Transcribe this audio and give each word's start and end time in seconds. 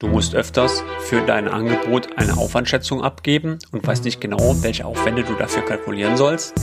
Du 0.00 0.08
musst 0.08 0.34
öfters 0.34 0.82
für 1.00 1.20
dein 1.20 1.46
Angebot 1.46 2.16
eine 2.16 2.38
Aufwandschätzung 2.38 3.02
abgeben 3.02 3.58
und 3.70 3.86
weißt 3.86 4.02
nicht 4.06 4.18
genau, 4.18 4.56
welche 4.62 4.86
Aufwände 4.86 5.24
du 5.24 5.34
dafür 5.34 5.62
kalkulieren 5.62 6.16
sollst. 6.16 6.54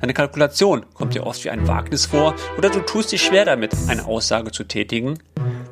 Deine 0.00 0.14
Kalkulation 0.14 0.86
kommt 0.94 1.12
dir 1.12 1.26
oft 1.26 1.44
wie 1.44 1.50
ein 1.50 1.68
Wagnis 1.68 2.06
vor 2.06 2.34
oder 2.56 2.70
du 2.70 2.80
tust 2.80 3.12
dich 3.12 3.20
schwer 3.20 3.44
damit, 3.44 3.76
eine 3.88 4.06
Aussage 4.06 4.50
zu 4.50 4.64
tätigen. 4.64 5.18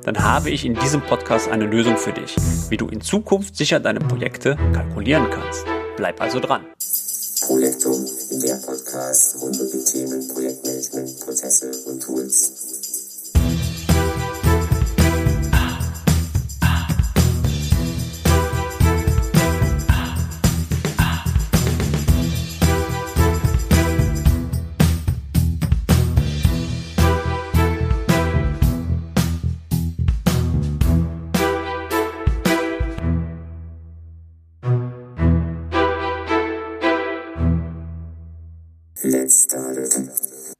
Dann 0.04 0.22
habe 0.22 0.50
ich 0.50 0.66
in 0.66 0.74
diesem 0.74 1.00
Podcast 1.00 1.48
eine 1.48 1.64
Lösung 1.64 1.96
für 1.96 2.12
dich, 2.12 2.36
wie 2.68 2.76
du 2.76 2.88
in 2.88 3.00
Zukunft 3.00 3.56
sicher 3.56 3.80
deine 3.80 4.00
Projekte 4.00 4.59
kalkulieren 4.75 5.30
kannst. 5.30 5.64
Bleib 5.96 6.20
also 6.20 6.40
dran. 6.40 6.66
Projektum, 7.40 8.06
der 8.32 8.56
Podcast 8.56 9.40
rund 9.40 9.59
um 9.59 9.66
die 9.72 9.82
Themen 9.82 10.29
Projektmanagement, 10.29 11.20
Prozesse 11.20 11.70
und 11.86 12.02
Tools. 12.02 12.88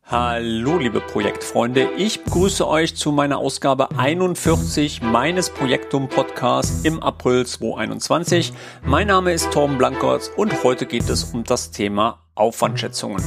Hallo 0.05 0.79
liebe 0.79 1.01
Projektfreunde, 1.01 1.91
ich 1.99 2.25
begrüße 2.25 2.67
euch 2.67 2.97
zu 2.97 3.13
meiner 3.13 3.37
Ausgabe 3.39 3.91
41 3.99 5.03
meines 5.03 5.51
Projektum 5.51 6.09
Podcasts 6.09 6.85
im 6.85 7.03
April 7.03 7.45
2021. 7.45 8.55
Mein 8.83 9.09
Name 9.09 9.35
ist 9.35 9.51
Torben 9.53 9.77
Blankertz 9.77 10.31
und 10.35 10.65
heute 10.65 10.87
geht 10.87 11.11
es 11.11 11.25
um 11.25 11.45
das 11.45 11.71
Thema 11.71 12.21
Aufwandschätzungen. 12.35 13.23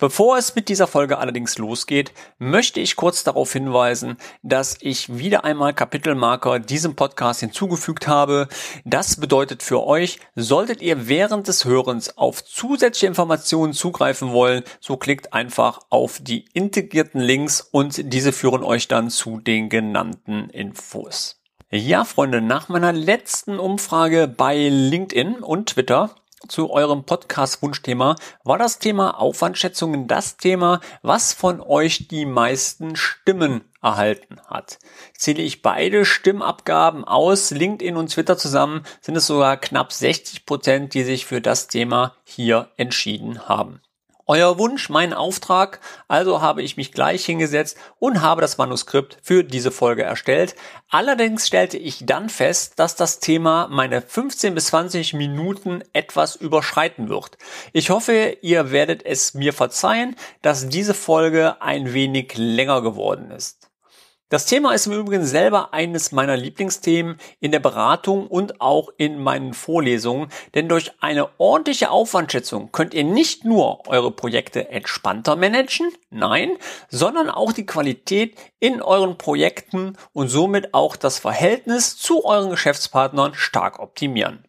Bevor 0.00 0.38
es 0.38 0.54
mit 0.54 0.70
dieser 0.70 0.86
Folge 0.86 1.18
allerdings 1.18 1.58
losgeht, 1.58 2.12
möchte 2.38 2.80
ich 2.80 2.96
kurz 2.96 3.22
darauf 3.22 3.52
hinweisen, 3.52 4.16
dass 4.42 4.78
ich 4.80 5.18
wieder 5.18 5.44
einmal 5.44 5.74
Kapitelmarker 5.74 6.58
diesem 6.58 6.96
Podcast 6.96 7.40
hinzugefügt 7.40 8.08
habe. 8.08 8.48
Das 8.86 9.20
bedeutet 9.20 9.62
für 9.62 9.86
euch, 9.86 10.18
solltet 10.34 10.80
ihr 10.80 11.06
während 11.06 11.48
des 11.48 11.66
Hörens 11.66 12.16
auf 12.16 12.42
zusätzliche 12.42 13.08
Informationen 13.08 13.74
zugreifen 13.74 14.32
wollen, 14.32 14.64
so 14.80 14.96
klickt 14.96 15.34
einfach 15.34 15.80
auf 15.90 16.18
die 16.22 16.46
integrierten 16.54 17.20
Links 17.20 17.60
und 17.60 18.10
diese 18.10 18.32
führen 18.32 18.64
euch 18.64 18.88
dann 18.88 19.10
zu 19.10 19.38
den 19.38 19.68
genannten 19.68 20.48
Infos. 20.48 21.42
Ja, 21.70 22.06
Freunde, 22.06 22.40
nach 22.40 22.70
meiner 22.70 22.94
letzten 22.94 23.58
Umfrage 23.58 24.28
bei 24.28 24.56
LinkedIn 24.56 25.40
und 25.40 25.68
Twitter 25.68 26.14
zu 26.48 26.70
eurem 26.70 27.04
Podcast-Wunschthema 27.04 28.16
war 28.44 28.58
das 28.58 28.78
Thema 28.78 29.18
Aufwandschätzungen 29.18 30.06
das 30.06 30.36
Thema, 30.36 30.80
was 31.02 31.32
von 31.32 31.60
euch 31.60 32.08
die 32.08 32.24
meisten 32.24 32.96
Stimmen 32.96 33.62
erhalten 33.82 34.40
hat. 34.46 34.78
Zähle 35.16 35.42
ich 35.42 35.62
beide 35.62 36.04
Stimmabgaben 36.04 37.04
aus, 37.04 37.50
LinkedIn 37.50 37.96
und 37.96 38.10
Twitter 38.10 38.38
zusammen, 38.38 38.84
sind 39.00 39.16
es 39.16 39.26
sogar 39.26 39.56
knapp 39.56 39.92
60 39.92 40.46
Prozent, 40.46 40.94
die 40.94 41.04
sich 41.04 41.26
für 41.26 41.40
das 41.40 41.68
Thema 41.68 42.14
hier 42.24 42.70
entschieden 42.76 43.48
haben 43.48 43.80
euer 44.30 44.60
Wunsch, 44.60 44.90
mein 44.90 45.12
Auftrag. 45.12 45.80
Also 46.06 46.40
habe 46.40 46.62
ich 46.62 46.76
mich 46.76 46.92
gleich 46.92 47.24
hingesetzt 47.24 47.76
und 47.98 48.22
habe 48.22 48.40
das 48.40 48.58
Manuskript 48.58 49.18
für 49.22 49.42
diese 49.42 49.72
Folge 49.72 50.04
erstellt. 50.04 50.54
Allerdings 50.88 51.48
stellte 51.48 51.78
ich 51.78 52.06
dann 52.06 52.28
fest, 52.28 52.78
dass 52.78 52.94
das 52.94 53.18
Thema 53.18 53.66
meine 53.68 54.00
15 54.00 54.54
bis 54.54 54.66
20 54.66 55.14
Minuten 55.14 55.82
etwas 55.92 56.36
überschreiten 56.36 57.08
wird. 57.08 57.38
Ich 57.72 57.90
hoffe, 57.90 58.36
ihr 58.40 58.70
werdet 58.70 59.04
es 59.04 59.34
mir 59.34 59.52
verzeihen, 59.52 60.14
dass 60.42 60.68
diese 60.68 60.94
Folge 60.94 61.60
ein 61.60 61.92
wenig 61.92 62.34
länger 62.36 62.82
geworden 62.82 63.32
ist. 63.32 63.69
Das 64.30 64.46
Thema 64.46 64.74
ist 64.74 64.86
im 64.86 64.92
Übrigen 64.92 65.26
selber 65.26 65.74
eines 65.74 66.12
meiner 66.12 66.36
Lieblingsthemen 66.36 67.16
in 67.40 67.50
der 67.50 67.58
Beratung 67.58 68.28
und 68.28 68.60
auch 68.60 68.90
in 68.96 69.18
meinen 69.18 69.54
Vorlesungen, 69.54 70.28
denn 70.54 70.68
durch 70.68 70.92
eine 71.00 71.30
ordentliche 71.38 71.90
Aufwandschätzung 71.90 72.70
könnt 72.70 72.94
ihr 72.94 73.02
nicht 73.02 73.44
nur 73.44 73.88
eure 73.88 74.12
Projekte 74.12 74.68
entspannter 74.68 75.34
managen, 75.34 75.90
nein, 76.10 76.52
sondern 76.88 77.28
auch 77.28 77.52
die 77.52 77.66
Qualität 77.66 78.36
in 78.60 78.80
euren 78.80 79.18
Projekten 79.18 79.96
und 80.12 80.28
somit 80.28 80.74
auch 80.74 80.94
das 80.94 81.18
Verhältnis 81.18 81.96
zu 81.96 82.24
euren 82.24 82.50
Geschäftspartnern 82.50 83.34
stark 83.34 83.80
optimieren. 83.80 84.44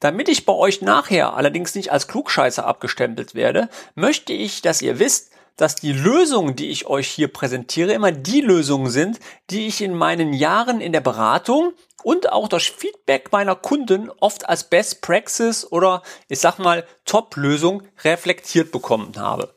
Damit 0.00 0.28
ich 0.28 0.44
bei 0.44 0.52
euch 0.52 0.82
nachher 0.82 1.34
allerdings 1.34 1.76
nicht 1.76 1.92
als 1.92 2.08
Klugscheißer 2.08 2.66
abgestempelt 2.66 3.36
werde, 3.36 3.68
möchte 3.94 4.32
ich, 4.32 4.60
dass 4.60 4.82
ihr 4.82 4.98
wisst, 4.98 5.30
dass 5.58 5.74
die 5.74 5.92
Lösungen, 5.92 6.56
die 6.56 6.70
ich 6.70 6.86
euch 6.86 7.08
hier 7.08 7.28
präsentiere, 7.28 7.92
immer 7.92 8.12
die 8.12 8.40
Lösungen 8.40 8.88
sind, 8.88 9.20
die 9.50 9.66
ich 9.66 9.82
in 9.82 9.94
meinen 9.94 10.32
Jahren 10.32 10.80
in 10.80 10.92
der 10.92 11.00
Beratung 11.00 11.74
und 12.02 12.32
auch 12.32 12.48
das 12.48 12.62
Feedback 12.62 13.32
meiner 13.32 13.56
Kunden 13.56 14.08
oft 14.20 14.48
als 14.48 14.64
Best 14.64 15.02
Praxis 15.02 15.70
oder 15.70 16.02
ich 16.28 16.38
sag 16.38 16.58
mal 16.58 16.86
Top-Lösung 17.04 17.82
reflektiert 18.04 18.72
bekommen 18.72 19.12
habe. 19.16 19.52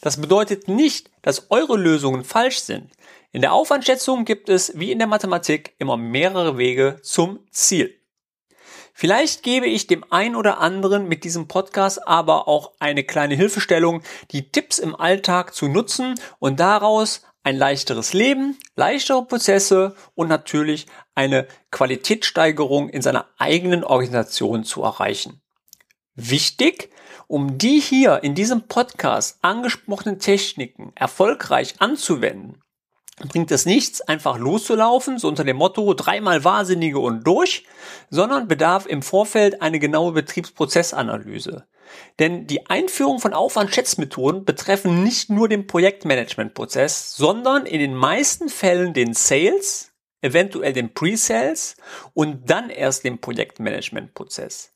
Das 0.00 0.20
bedeutet 0.20 0.66
nicht, 0.66 1.10
dass 1.20 1.50
eure 1.50 1.76
Lösungen 1.76 2.24
falsch 2.24 2.58
sind. 2.58 2.90
In 3.30 3.42
der 3.42 3.52
Aufwandschätzung 3.52 4.24
gibt 4.24 4.48
es, 4.48 4.78
wie 4.78 4.90
in 4.90 4.98
der 4.98 5.06
Mathematik, 5.06 5.74
immer 5.78 5.96
mehrere 5.96 6.58
Wege 6.58 6.98
zum 7.02 7.40
Ziel. 7.50 8.01
Vielleicht 9.02 9.42
gebe 9.42 9.66
ich 9.66 9.88
dem 9.88 10.04
ein 10.10 10.36
oder 10.36 10.60
anderen 10.60 11.08
mit 11.08 11.24
diesem 11.24 11.48
Podcast 11.48 12.06
aber 12.06 12.46
auch 12.46 12.74
eine 12.78 13.02
kleine 13.02 13.34
Hilfestellung, 13.34 14.00
die 14.30 14.52
Tipps 14.52 14.78
im 14.78 14.94
Alltag 14.94 15.56
zu 15.56 15.66
nutzen 15.66 16.14
und 16.38 16.60
daraus 16.60 17.22
ein 17.42 17.56
leichteres 17.56 18.12
Leben, 18.12 18.56
leichtere 18.76 19.24
Prozesse 19.24 19.96
und 20.14 20.28
natürlich 20.28 20.86
eine 21.16 21.48
Qualitätssteigerung 21.72 22.90
in 22.90 23.02
seiner 23.02 23.26
eigenen 23.38 23.82
Organisation 23.82 24.62
zu 24.62 24.84
erreichen. 24.84 25.42
Wichtig, 26.14 26.88
um 27.26 27.58
die 27.58 27.80
hier 27.80 28.22
in 28.22 28.36
diesem 28.36 28.68
Podcast 28.68 29.40
angesprochenen 29.42 30.20
Techniken 30.20 30.92
erfolgreich 30.94 31.74
anzuwenden, 31.80 32.62
bringt 33.16 33.50
es 33.50 33.66
nichts, 33.66 34.00
einfach 34.00 34.38
loszulaufen, 34.38 35.18
so 35.18 35.28
unter 35.28 35.44
dem 35.44 35.56
Motto 35.56 35.92
dreimal 35.94 36.44
Wahnsinnige 36.44 36.98
und 36.98 37.26
durch, 37.26 37.66
sondern 38.10 38.48
bedarf 38.48 38.86
im 38.86 39.02
Vorfeld 39.02 39.62
eine 39.62 39.78
genaue 39.78 40.12
Betriebsprozessanalyse. 40.12 41.66
Denn 42.18 42.46
die 42.46 42.66
Einführung 42.66 43.20
von 43.20 43.34
Aufwandschätzmethoden 43.34 44.44
betreffen 44.44 45.02
nicht 45.02 45.30
nur 45.30 45.48
den 45.48 45.66
Projektmanagementprozess, 45.66 47.14
sondern 47.14 47.66
in 47.66 47.80
den 47.80 47.94
meisten 47.94 48.48
Fällen 48.48 48.94
den 48.94 49.12
Sales, 49.12 49.92
eventuell 50.22 50.72
den 50.72 50.94
Pre-Sales 50.94 51.76
und 52.14 52.48
dann 52.48 52.70
erst 52.70 53.04
den 53.04 53.20
Projektmanagementprozess. 53.20 54.71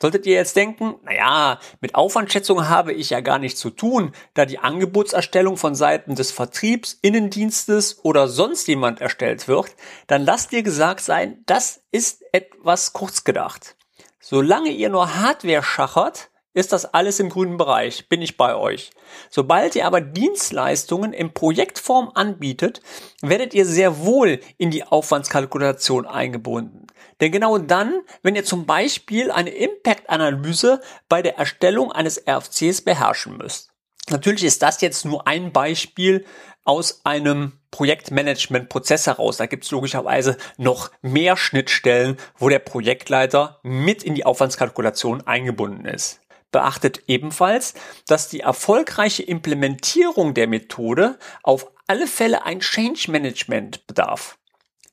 Solltet 0.00 0.26
ihr 0.26 0.34
jetzt 0.34 0.54
denken, 0.54 0.94
naja, 1.02 1.58
mit 1.80 1.96
Aufwandschätzung 1.96 2.68
habe 2.68 2.92
ich 2.92 3.10
ja 3.10 3.20
gar 3.20 3.38
nichts 3.38 3.58
zu 3.58 3.70
tun, 3.70 4.12
da 4.34 4.46
die 4.46 4.60
Angebotserstellung 4.60 5.56
von 5.56 5.74
Seiten 5.74 6.14
des 6.14 6.30
Vertriebs, 6.30 6.98
Innendienstes 7.02 8.04
oder 8.04 8.28
sonst 8.28 8.68
jemand 8.68 9.00
erstellt 9.00 9.48
wird, 9.48 9.74
dann 10.06 10.24
lasst 10.24 10.52
dir 10.52 10.62
gesagt 10.62 11.00
sein, 11.00 11.42
das 11.46 11.82
ist 11.90 12.22
etwas 12.32 12.92
kurz 12.92 13.24
gedacht. 13.24 13.76
Solange 14.20 14.70
ihr 14.70 14.88
nur 14.88 15.16
Hardware 15.16 15.62
schachert, 15.62 16.30
ist 16.58 16.72
das 16.72 16.92
alles 16.92 17.20
im 17.20 17.28
grünen 17.28 17.56
Bereich, 17.56 18.08
bin 18.08 18.20
ich 18.20 18.36
bei 18.36 18.56
euch. 18.56 18.90
Sobald 19.30 19.76
ihr 19.76 19.86
aber 19.86 20.00
Dienstleistungen 20.00 21.12
in 21.12 21.32
Projektform 21.32 22.10
anbietet, 22.14 22.80
werdet 23.22 23.54
ihr 23.54 23.64
sehr 23.64 24.00
wohl 24.04 24.40
in 24.56 24.70
die 24.70 24.82
Aufwandskalkulation 24.82 26.06
eingebunden. 26.06 26.86
Denn 27.20 27.30
genau 27.30 27.58
dann, 27.58 28.00
wenn 28.22 28.34
ihr 28.34 28.44
zum 28.44 28.66
Beispiel 28.66 29.30
eine 29.30 29.50
Impact-Analyse 29.50 30.80
bei 31.08 31.22
der 31.22 31.38
Erstellung 31.38 31.92
eines 31.92 32.22
RFCs 32.28 32.82
beherrschen 32.82 33.36
müsst. 33.36 33.70
Natürlich 34.10 34.44
ist 34.44 34.62
das 34.62 34.80
jetzt 34.80 35.04
nur 35.04 35.26
ein 35.28 35.52
Beispiel 35.52 36.24
aus 36.64 37.02
einem 37.04 37.52
Projektmanagement-Prozess 37.70 39.06
heraus. 39.06 39.36
Da 39.36 39.46
gibt 39.46 39.64
es 39.64 39.70
logischerweise 39.70 40.36
noch 40.56 40.90
mehr 41.02 41.36
Schnittstellen, 41.36 42.16
wo 42.36 42.48
der 42.48 42.58
Projektleiter 42.58 43.60
mit 43.62 44.02
in 44.02 44.14
die 44.14 44.26
Aufwandskalkulation 44.26 45.26
eingebunden 45.26 45.84
ist. 45.84 46.20
Beachtet 46.58 47.04
ebenfalls, 47.06 47.74
dass 48.08 48.28
die 48.28 48.40
erfolgreiche 48.40 49.22
Implementierung 49.22 50.34
der 50.34 50.48
Methode 50.48 51.16
auf 51.44 51.70
alle 51.86 52.08
Fälle 52.08 52.44
ein 52.46 52.58
Change 52.58 53.12
Management 53.12 53.86
bedarf. 53.86 54.38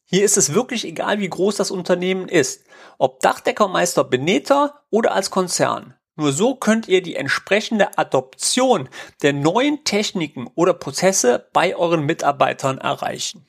Hier 0.06 0.24
ist 0.24 0.38
es 0.38 0.54
wirklich 0.54 0.86
egal, 0.86 1.18
wie 1.18 1.28
groß 1.28 1.56
das 1.56 1.72
Unternehmen 1.72 2.30
ist, 2.30 2.66
ob 3.00 3.20
Dachdeckermeister 3.22 4.04
Beneter 4.04 4.84
oder 4.92 5.14
als 5.14 5.32
Konzern. 5.32 5.96
Nur 6.16 6.34
so 6.34 6.54
könnt 6.54 6.88
ihr 6.88 7.02
die 7.02 7.16
entsprechende 7.16 7.98
Adoption 7.98 8.88
der 9.24 9.34
neuen 9.34 9.84
Techniken 9.86 10.48
oder 10.54 10.76
Prozesse 10.76 11.50
bei 11.52 11.76
euren 11.76 12.06
Mitarbeitern 12.06 12.78
erreichen. 12.78 13.48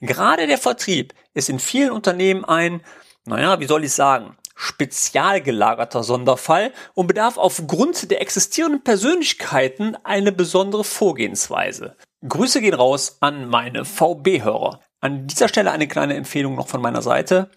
Gerade 0.00 0.46
der 0.46 0.58
Vertrieb 0.58 1.14
ist 1.32 1.48
in 1.48 1.58
vielen 1.58 1.90
Unternehmen 1.90 2.44
ein, 2.44 2.80
naja, 3.24 3.58
wie 3.58 3.66
soll 3.66 3.82
ich 3.82 3.92
sagen, 3.92 4.36
spezial 4.54 5.40
gelagerter 5.40 6.02
Sonderfall 6.02 6.72
und 6.94 7.06
bedarf 7.06 7.38
aufgrund 7.38 8.10
der 8.10 8.20
existierenden 8.20 8.82
Persönlichkeiten 8.82 9.96
eine 10.04 10.32
besondere 10.32 10.84
Vorgehensweise. 10.84 11.96
Grüße 12.26 12.60
gehen 12.60 12.74
raus 12.74 13.18
an 13.20 13.48
meine 13.48 13.84
VB-Hörer. 13.84 14.80
An 15.00 15.26
dieser 15.26 15.48
Stelle 15.48 15.70
eine 15.70 15.88
kleine 15.88 16.14
Empfehlung 16.14 16.54
noch 16.54 16.68
von 16.68 16.80
meiner 16.80 17.02
Seite. 17.02 17.50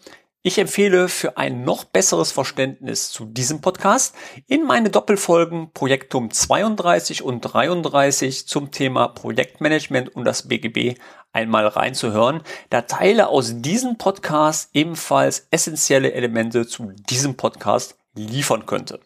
Ich 0.48 0.60
empfehle 0.60 1.10
für 1.10 1.38
ein 1.38 1.66
noch 1.66 1.84
besseres 1.84 2.32
Verständnis 2.32 3.12
zu 3.12 3.26
diesem 3.26 3.60
Podcast 3.60 4.16
in 4.48 4.64
meine 4.64 4.90
Doppelfolgen 4.90 5.74
Projektum 5.74 6.32
32 6.32 7.22
und 7.22 7.42
33 7.42 8.48
zum 8.48 8.72
Thema 8.72 9.10
Projektmanagement 9.10 10.16
und 10.16 10.24
das 10.24 10.48
BGB 10.48 10.98
einmal 11.34 11.68
reinzuhören, 11.68 12.44
da 12.70 12.84
Teile 12.84 13.28
aus 13.28 13.56
diesem 13.58 13.98
Podcast 13.98 14.70
ebenfalls 14.72 15.50
essentielle 15.52 16.14
Elemente 16.14 16.66
zu 16.66 16.94
diesem 17.10 17.36
Podcast 17.36 17.98
liefern 18.16 18.66
könnte. 18.66 19.02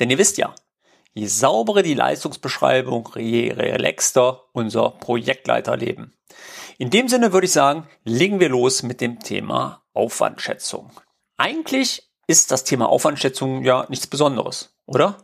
Denn 0.00 0.08
ihr 0.08 0.16
wisst 0.16 0.38
ja, 0.38 0.54
je 1.12 1.26
sauberer 1.26 1.82
die 1.82 1.92
Leistungsbeschreibung, 1.92 3.10
je 3.16 3.52
relaxter 3.52 4.44
unser 4.52 4.92
Projektleiterleben. 4.92 6.14
In 6.78 6.90
dem 6.90 7.08
Sinne 7.08 7.32
würde 7.32 7.46
ich 7.46 7.52
sagen, 7.52 7.88
legen 8.04 8.38
wir 8.38 8.50
los 8.50 8.82
mit 8.82 9.00
dem 9.00 9.20
Thema 9.20 9.82
Aufwandschätzung. 9.94 10.90
Eigentlich 11.38 12.10
ist 12.26 12.50
das 12.50 12.64
Thema 12.64 12.88
Aufwandschätzung 12.88 13.64
ja 13.64 13.86
nichts 13.88 14.06
Besonderes, 14.06 14.76
oder? 14.84 15.16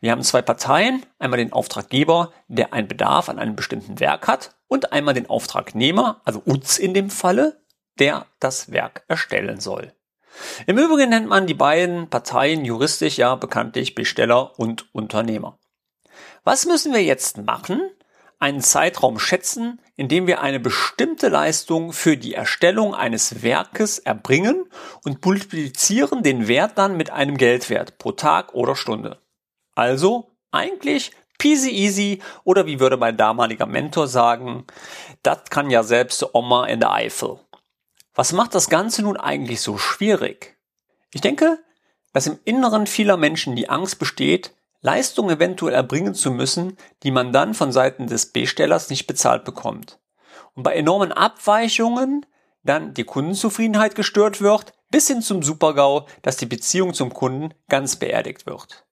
Wir 0.00 0.12
haben 0.12 0.22
zwei 0.22 0.40
Parteien, 0.40 1.04
einmal 1.18 1.38
den 1.38 1.52
Auftraggeber, 1.52 2.32
der 2.48 2.72
einen 2.72 2.88
Bedarf 2.88 3.28
an 3.28 3.38
einem 3.38 3.54
bestimmten 3.54 4.00
Werk 4.00 4.28
hat, 4.28 4.56
und 4.66 4.92
einmal 4.92 5.12
den 5.12 5.28
Auftragnehmer, 5.28 6.22
also 6.24 6.40
uns 6.44 6.78
in 6.78 6.94
dem 6.94 7.10
Falle, 7.10 7.60
der 7.98 8.26
das 8.40 8.72
Werk 8.72 9.04
erstellen 9.06 9.60
soll. 9.60 9.92
Im 10.66 10.78
Übrigen 10.78 11.10
nennt 11.10 11.28
man 11.28 11.46
die 11.46 11.54
beiden 11.54 12.08
Parteien 12.08 12.64
juristisch 12.64 13.18
ja 13.18 13.34
bekanntlich 13.34 13.94
Besteller 13.94 14.58
und 14.58 14.92
Unternehmer. 14.94 15.58
Was 16.44 16.66
müssen 16.66 16.92
wir 16.92 17.02
jetzt 17.02 17.38
machen? 17.38 17.90
Einen 18.44 18.60
Zeitraum 18.60 19.18
schätzen, 19.18 19.80
in 19.96 20.08
dem 20.08 20.26
wir 20.26 20.42
eine 20.42 20.60
bestimmte 20.60 21.30
Leistung 21.30 21.94
für 21.94 22.18
die 22.18 22.34
Erstellung 22.34 22.94
eines 22.94 23.42
Werkes 23.42 23.98
erbringen 23.98 24.66
und 25.02 25.24
multiplizieren 25.24 26.22
den 26.22 26.46
Wert 26.46 26.76
dann 26.76 26.98
mit 26.98 27.08
einem 27.08 27.38
Geldwert 27.38 27.96
pro 27.96 28.12
Tag 28.12 28.52
oder 28.52 28.76
Stunde. 28.76 29.18
Also 29.74 30.36
eigentlich 30.50 31.12
peasy 31.38 31.70
easy 31.70 32.22
oder 32.44 32.66
wie 32.66 32.80
würde 32.80 32.98
mein 32.98 33.16
damaliger 33.16 33.64
Mentor 33.64 34.08
sagen, 34.08 34.66
das 35.22 35.44
kann 35.48 35.70
ja 35.70 35.82
selbst 35.82 36.34
Oma 36.34 36.66
in 36.66 36.80
der 36.80 36.92
Eifel. 36.92 37.40
Was 38.12 38.34
macht 38.34 38.54
das 38.54 38.68
Ganze 38.68 39.00
nun 39.04 39.16
eigentlich 39.16 39.62
so 39.62 39.78
schwierig? 39.78 40.58
Ich 41.14 41.22
denke, 41.22 41.60
dass 42.12 42.26
im 42.26 42.38
Inneren 42.44 42.86
vieler 42.86 43.16
Menschen 43.16 43.56
die 43.56 43.70
Angst 43.70 43.98
besteht, 43.98 44.52
Leistungen 44.84 45.38
eventuell 45.38 45.74
erbringen 45.74 46.14
zu 46.14 46.30
müssen, 46.30 46.76
die 47.02 47.10
man 47.10 47.32
dann 47.32 47.54
von 47.54 47.72
Seiten 47.72 48.06
des 48.06 48.32
Bestellers 48.32 48.90
nicht 48.90 49.06
bezahlt 49.06 49.44
bekommt. 49.44 49.98
Und 50.52 50.62
bei 50.62 50.74
enormen 50.74 51.10
Abweichungen 51.10 52.26
dann 52.64 52.92
die 52.92 53.04
Kundenzufriedenheit 53.04 53.94
gestört 53.94 54.42
wird, 54.42 54.74
bis 54.90 55.08
hin 55.08 55.22
zum 55.22 55.42
Supergau, 55.42 56.06
dass 56.20 56.36
die 56.36 56.44
Beziehung 56.44 56.92
zum 56.92 57.14
Kunden 57.14 57.54
ganz 57.70 57.96
beerdigt 57.96 58.44
wird. 58.44 58.84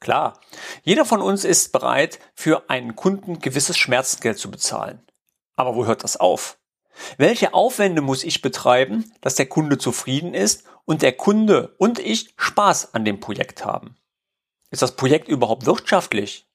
Klar, 0.00 0.38
jeder 0.82 1.06
von 1.06 1.22
uns 1.22 1.44
ist 1.44 1.72
bereit, 1.72 2.18
für 2.34 2.68
einen 2.68 2.94
Kunden 2.94 3.38
gewisses 3.38 3.78
Schmerzengeld 3.78 4.38
zu 4.38 4.50
bezahlen. 4.50 5.00
Aber 5.56 5.74
wo 5.76 5.86
hört 5.86 6.04
das 6.04 6.18
auf? 6.18 6.58
Welche 7.16 7.54
Aufwände 7.54 8.02
muss 8.02 8.22
ich 8.22 8.42
betreiben, 8.42 9.10
dass 9.22 9.36
der 9.36 9.46
Kunde 9.46 9.78
zufrieden 9.78 10.34
ist 10.34 10.64
und 10.84 11.00
der 11.00 11.12
Kunde 11.12 11.74
und 11.78 11.98
ich 11.98 12.34
Spaß 12.36 12.92
an 12.92 13.06
dem 13.06 13.18
Projekt 13.18 13.64
haben? 13.64 13.96
Ist 14.72 14.82
das 14.82 14.96
Projekt 14.96 15.28
überhaupt 15.28 15.66
wirtschaftlich? 15.66 16.46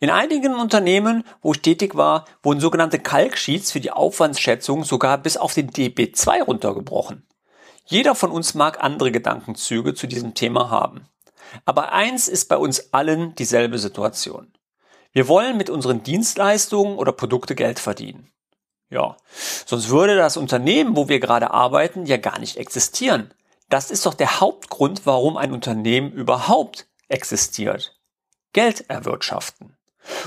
In 0.00 0.08
einigen 0.10 0.54
Unternehmen, 0.54 1.24
wo 1.42 1.52
ich 1.52 1.60
tätig 1.60 1.94
war, 1.94 2.24
wurden 2.42 2.58
sogenannte 2.58 2.98
Kalksheets 2.98 3.70
für 3.70 3.80
die 3.80 3.90
Aufwandsschätzung 3.90 4.82
sogar 4.82 5.18
bis 5.18 5.36
auf 5.36 5.52
den 5.52 5.70
DB2 5.70 6.42
runtergebrochen. 6.42 7.26
Jeder 7.84 8.14
von 8.14 8.30
uns 8.30 8.54
mag 8.54 8.82
andere 8.82 9.12
Gedankenzüge 9.12 9.94
zu 9.94 10.06
diesem 10.06 10.32
Thema 10.32 10.70
haben. 10.70 11.06
Aber 11.66 11.92
eins 11.92 12.28
ist 12.28 12.48
bei 12.48 12.56
uns 12.56 12.94
allen 12.94 13.34
dieselbe 13.34 13.78
Situation. 13.78 14.50
Wir 15.12 15.28
wollen 15.28 15.58
mit 15.58 15.68
unseren 15.68 16.02
Dienstleistungen 16.02 16.96
oder 16.96 17.12
Produkte 17.12 17.54
Geld 17.54 17.78
verdienen. 17.78 18.30
Ja, 18.88 19.16
sonst 19.66 19.90
würde 19.90 20.16
das 20.16 20.38
Unternehmen, 20.38 20.96
wo 20.96 21.08
wir 21.10 21.20
gerade 21.20 21.50
arbeiten, 21.50 22.06
ja 22.06 22.16
gar 22.16 22.38
nicht 22.38 22.56
existieren. 22.56 23.34
Das 23.68 23.90
ist 23.90 24.06
doch 24.06 24.14
der 24.14 24.40
Hauptgrund, 24.40 25.02
warum 25.04 25.36
ein 25.36 25.52
Unternehmen 25.52 26.10
überhaupt 26.10 26.86
existiert. 27.08 27.98
Geld 28.52 28.88
erwirtschaften. 28.88 29.76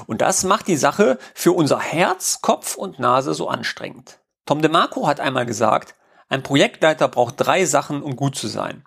Und 0.07 0.21
das 0.21 0.43
macht 0.43 0.67
die 0.67 0.75
Sache 0.75 1.17
für 1.33 1.51
unser 1.51 1.79
Herz, 1.79 2.41
Kopf 2.41 2.75
und 2.75 2.99
Nase 2.99 3.33
so 3.33 3.47
anstrengend. 3.47 4.19
Tom 4.45 4.61
DeMarco 4.61 5.07
hat 5.07 5.19
einmal 5.19 5.45
gesagt, 5.45 5.95
ein 6.29 6.43
Projektleiter 6.43 7.07
braucht 7.07 7.35
drei 7.37 7.65
Sachen, 7.65 8.01
um 8.01 8.15
gut 8.15 8.35
zu 8.35 8.47
sein 8.47 8.83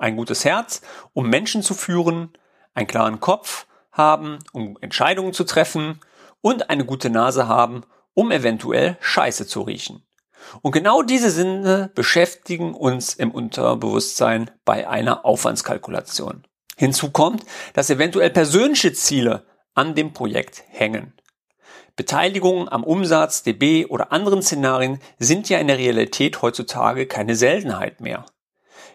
ein 0.00 0.16
gutes 0.16 0.44
Herz, 0.44 0.80
um 1.12 1.28
Menschen 1.28 1.62
zu 1.62 1.74
führen, 1.74 2.32
einen 2.74 2.86
klaren 2.86 3.20
Kopf 3.20 3.66
haben, 3.92 4.38
um 4.52 4.78
Entscheidungen 4.80 5.32
zu 5.32 5.44
treffen 5.44 6.00
und 6.40 6.70
eine 6.70 6.84
gute 6.84 7.10
Nase 7.10 7.46
haben, 7.46 7.82
um 8.14 8.32
eventuell 8.32 8.96
Scheiße 9.00 9.46
zu 9.46 9.62
riechen. 9.62 10.02
Und 10.62 10.72
genau 10.72 11.02
diese 11.02 11.30
Sinne 11.30 11.90
beschäftigen 11.94 12.74
uns 12.74 13.14
im 13.14 13.30
Unterbewusstsein 13.30 14.50
bei 14.64 14.88
einer 14.88 15.26
Aufwandskalkulation. 15.26 16.46
Hinzu 16.80 17.10
kommt, 17.10 17.44
dass 17.74 17.90
eventuell 17.90 18.30
persönliche 18.30 18.94
Ziele 18.94 19.44
an 19.74 19.94
dem 19.94 20.14
Projekt 20.14 20.64
hängen. 20.70 21.12
Beteiligungen 21.94 22.70
am 22.70 22.84
Umsatz, 22.84 23.42
DB 23.42 23.84
oder 23.84 24.12
anderen 24.12 24.40
Szenarien 24.40 24.98
sind 25.18 25.50
ja 25.50 25.58
in 25.58 25.66
der 25.66 25.76
Realität 25.76 26.40
heutzutage 26.40 27.04
keine 27.04 27.36
Seltenheit 27.36 28.00
mehr. 28.00 28.24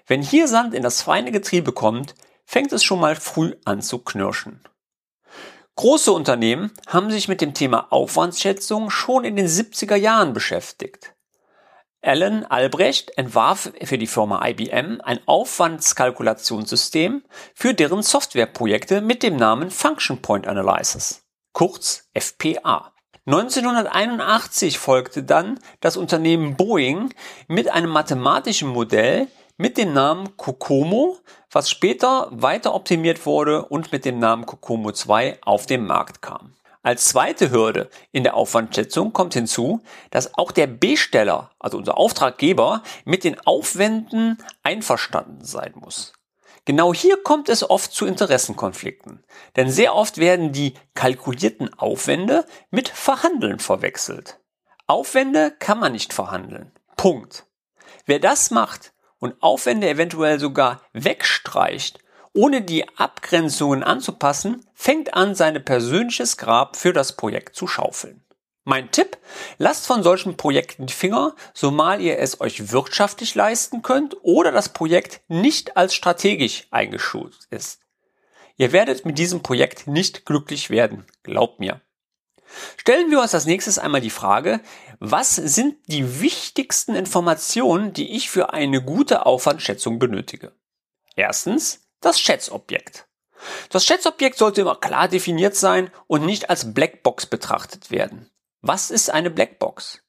Wenn 0.07 0.23
hier 0.23 0.47
Sand 0.47 0.73
in 0.73 0.81
das 0.81 1.03
feine 1.03 1.31
Getriebe 1.31 1.73
kommt, 1.73 2.15
fängt 2.43 2.73
es 2.73 2.83
schon 2.83 2.99
mal 2.99 3.15
früh 3.15 3.53
an 3.65 3.83
zu 3.83 3.99
knirschen. 3.99 4.61
Große 5.75 6.11
Unternehmen 6.11 6.71
haben 6.87 7.11
sich 7.11 7.27
mit 7.27 7.39
dem 7.39 7.53
Thema 7.53 7.91
Aufwandsschätzung 7.91 8.89
schon 8.89 9.25
in 9.25 9.35
den 9.35 9.47
70er 9.47 9.95
Jahren 9.95 10.33
beschäftigt. 10.33 11.14
Alan 12.05 12.45
Albrecht 12.45 13.17
entwarf 13.17 13.71
für 13.81 13.97
die 13.97 14.05
Firma 14.05 14.47
IBM 14.47 15.01
ein 15.03 15.19
Aufwandskalkulationssystem 15.25 17.23
für 17.55 17.73
deren 17.73 18.03
Softwareprojekte 18.03 19.01
mit 19.01 19.23
dem 19.23 19.37
Namen 19.37 19.71
Function 19.71 20.21
Point 20.21 20.45
Analysis, 20.45 21.25
kurz 21.51 22.07
FPA. 22.13 22.93
1981 23.25 24.77
folgte 24.77 25.23
dann 25.23 25.59
das 25.79 25.97
Unternehmen 25.97 26.55
Boeing 26.55 27.11
mit 27.47 27.71
einem 27.71 27.89
mathematischen 27.89 28.69
Modell, 28.69 29.27
mit 29.57 29.79
dem 29.79 29.93
Namen 29.93 30.37
Kokomo, 30.37 31.17
was 31.49 31.71
später 31.71 32.27
weiter 32.29 32.75
optimiert 32.75 33.25
wurde 33.25 33.65
und 33.65 33.91
mit 33.91 34.05
dem 34.05 34.19
Namen 34.19 34.45
Kokomo 34.45 34.91
2 34.91 35.39
auf 35.41 35.65
den 35.65 35.87
Markt 35.87 36.21
kam. 36.21 36.54
Als 36.85 37.05
zweite 37.05 37.49
Hürde 37.49 37.89
in 38.11 38.21
der 38.21 38.35
Aufwandschätzung 38.35 39.11
kommt 39.11 39.33
hinzu, 39.33 39.81
dass 40.11 40.35
auch 40.35 40.51
der 40.51 40.67
Besteller, 40.67 41.49
also 41.57 41.79
unser 41.79 41.97
Auftraggeber, 41.97 42.83
mit 43.05 43.23
den 43.23 43.39
Aufwänden 43.39 44.37
einverstanden 44.61 45.43
sein 45.43 45.73
muss. 45.73 46.13
Genau 46.63 46.93
hier 46.93 47.17
kommt 47.23 47.49
es 47.49 47.67
oft 47.67 47.91
zu 47.91 48.05
Interessenkonflikten, 48.05 49.23
denn 49.55 49.71
sehr 49.71 49.95
oft 49.95 50.19
werden 50.19 50.51
die 50.51 50.75
kalkulierten 50.93 51.73
Aufwände 51.73 52.45
mit 52.69 52.87
Verhandeln 52.87 53.57
verwechselt. 53.57 54.39
Aufwände 54.85 55.55
kann 55.57 55.79
man 55.79 55.91
nicht 55.91 56.13
verhandeln. 56.13 56.71
Punkt. 56.97 57.47
Wer 58.05 58.19
das 58.19 58.51
macht, 58.51 58.93
und 59.17 59.41
Aufwände 59.41 59.89
eventuell 59.89 60.39
sogar 60.39 60.83
wegstreicht, 60.93 61.97
ohne 62.35 62.61
die 62.61 62.87
Abgrenzungen 62.97 63.83
anzupassen, 63.83 64.65
fängt 64.73 65.13
an, 65.13 65.35
sein 65.35 65.63
persönliches 65.63 66.37
Grab 66.37 66.75
für 66.75 66.93
das 66.93 67.15
Projekt 67.15 67.55
zu 67.55 67.65
schaufeln. 67.65 68.21
Mein 68.65 68.91
Tipp, 68.91 69.17
lasst 69.57 69.85
von 69.85 70.03
solchen 70.03 70.37
Projekten 70.37 70.87
die 70.87 70.93
Finger, 70.93 71.35
zumal 71.53 72.01
ihr 72.01 72.19
es 72.19 72.41
euch 72.41 72.71
wirtschaftlich 72.71 73.35
leisten 73.35 73.83
könnt 73.83 74.17
oder 74.23 74.51
das 74.51 74.69
Projekt 74.69 75.21
nicht 75.27 75.77
als 75.77 75.93
strategisch 75.93 76.67
eingeschult 76.71 77.47
ist. 77.51 77.79
Ihr 78.57 78.71
werdet 78.71 79.05
mit 79.05 79.17
diesem 79.17 79.43
Projekt 79.43 79.87
nicht 79.87 80.25
glücklich 80.25 80.69
werden, 80.69 81.05
glaubt 81.23 81.59
mir. 81.59 81.81
Stellen 82.77 83.11
wir 83.11 83.21
uns 83.21 83.33
als 83.33 83.45
nächstes 83.45 83.77
einmal 83.77 84.01
die 84.01 84.09
Frage, 84.09 84.61
was 84.99 85.35
sind 85.35 85.77
die 85.87 86.21
wichtigsten 86.21 86.95
Informationen, 86.95 87.93
die 87.93 88.15
ich 88.15 88.29
für 88.29 88.53
eine 88.53 88.81
gute 88.81 89.25
Aufwandschätzung 89.25 89.99
benötige? 89.99 90.53
Erstens, 91.15 91.84
das 92.01 92.19
Schätzobjekt. 92.19 93.07
Das 93.69 93.85
Schätzobjekt 93.85 94.37
sollte 94.37 94.61
immer 94.61 94.75
klar 94.75 95.07
definiert 95.07 95.55
sein 95.55 95.91
und 96.07 96.25
nicht 96.25 96.49
als 96.49 96.73
Blackbox 96.73 97.27
betrachtet 97.27 97.91
werden. 97.91 98.29
Was 98.61 98.91
ist 98.91 99.09
eine 99.09 99.29
Blackbox? 99.29 100.01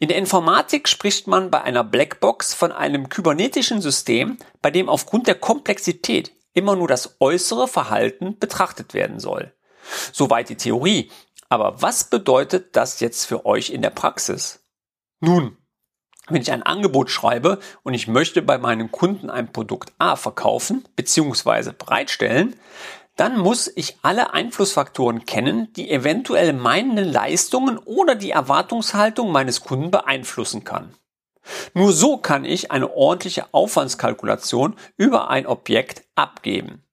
In 0.00 0.08
der 0.08 0.16
Informatik 0.16 0.88
spricht 0.88 1.26
man 1.26 1.50
bei 1.50 1.62
einer 1.62 1.84
Blackbox 1.84 2.54
von 2.54 2.72
einem 2.72 3.08
kybernetischen 3.08 3.80
System, 3.80 4.38
bei 4.62 4.70
dem 4.70 4.88
aufgrund 4.88 5.28
der 5.28 5.36
Komplexität 5.36 6.32
immer 6.52 6.74
nur 6.74 6.88
das 6.88 7.16
äußere 7.20 7.68
Verhalten 7.68 8.38
betrachtet 8.38 8.94
werden 8.94 9.20
soll. 9.20 9.54
Soweit 10.12 10.48
die 10.48 10.56
Theorie. 10.56 11.10
Aber 11.48 11.82
was 11.82 12.04
bedeutet 12.04 12.76
das 12.76 13.00
jetzt 13.00 13.26
für 13.26 13.46
euch 13.46 13.70
in 13.70 13.82
der 13.82 13.90
Praxis? 13.90 14.64
Nun, 15.20 15.56
wenn 16.30 16.42
ich 16.42 16.52
ein 16.52 16.62
Angebot 16.62 17.10
schreibe 17.10 17.58
und 17.82 17.94
ich 17.94 18.08
möchte 18.08 18.42
bei 18.42 18.58
meinem 18.58 18.90
Kunden 18.90 19.30
ein 19.30 19.52
Produkt 19.52 19.92
A 19.98 20.16
verkaufen 20.16 20.84
bzw. 20.96 21.72
bereitstellen, 21.72 22.56
dann 23.16 23.38
muss 23.38 23.70
ich 23.74 23.98
alle 24.02 24.32
Einflussfaktoren 24.32 25.26
kennen, 25.26 25.72
die 25.74 25.90
eventuell 25.90 26.52
meine 26.52 27.04
Leistungen 27.04 27.76
oder 27.76 28.14
die 28.14 28.30
Erwartungshaltung 28.30 29.30
meines 29.30 29.60
Kunden 29.60 29.90
beeinflussen 29.90 30.64
kann. 30.64 30.94
Nur 31.74 31.92
so 31.92 32.16
kann 32.16 32.44
ich 32.44 32.70
eine 32.70 32.94
ordentliche 32.94 33.52
Aufwandskalkulation 33.52 34.76
über 34.96 35.28
ein 35.28 35.46
Objekt 35.46 36.04
abgeben. 36.14 36.84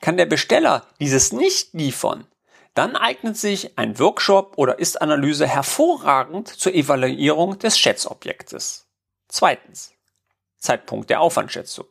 Kann 0.00 0.16
der 0.16 0.26
Besteller 0.26 0.86
dieses 0.98 1.32
nicht 1.32 1.74
liefern, 1.74 2.26
dann 2.74 2.96
eignet 2.96 3.36
sich 3.36 3.78
ein 3.78 3.98
Workshop 3.98 4.54
oder 4.56 4.78
Ist-Analyse 4.78 5.46
hervorragend 5.46 6.48
zur 6.48 6.74
Evaluierung 6.74 7.58
des 7.58 7.78
Schätzobjektes. 7.78 8.86
Zweitens. 9.28 9.92
Zeitpunkt 10.58 11.10
der 11.10 11.20
Aufwandschätzung. 11.20 11.86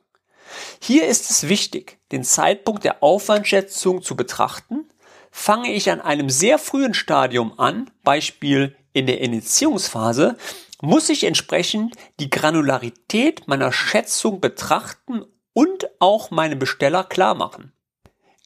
Hier 0.82 1.08
ist 1.08 1.30
es 1.30 1.48
wichtig, 1.50 2.00
den 2.12 2.24
Zeitpunkt 2.24 2.84
der 2.84 3.04
Aufwandschätzung 3.04 4.02
zu 4.02 4.16
betrachten. 4.16 4.90
Fange 5.30 5.72
ich 5.72 5.92
an 5.92 6.02
einem 6.02 6.30
sehr 6.30 6.58
frühen 6.58 6.94
Stadium 6.94 7.58
an, 7.60 7.92
Beispiel 8.04 8.76
in 8.94 9.08
der 9.08 9.22
Initiierungsphase, 9.22 10.38
muss 10.82 11.10
ich 11.10 11.24
entsprechend 11.24 11.96
die 12.20 12.30
Granularität 12.30 13.48
meiner 13.48 13.72
Schätzung 13.72 14.42
betrachten 14.42 15.26
und 15.54 15.90
auch 16.00 16.32
meinem 16.32 16.60
Besteller 16.60 17.04
klar 17.04 17.36
machen. 17.36 17.72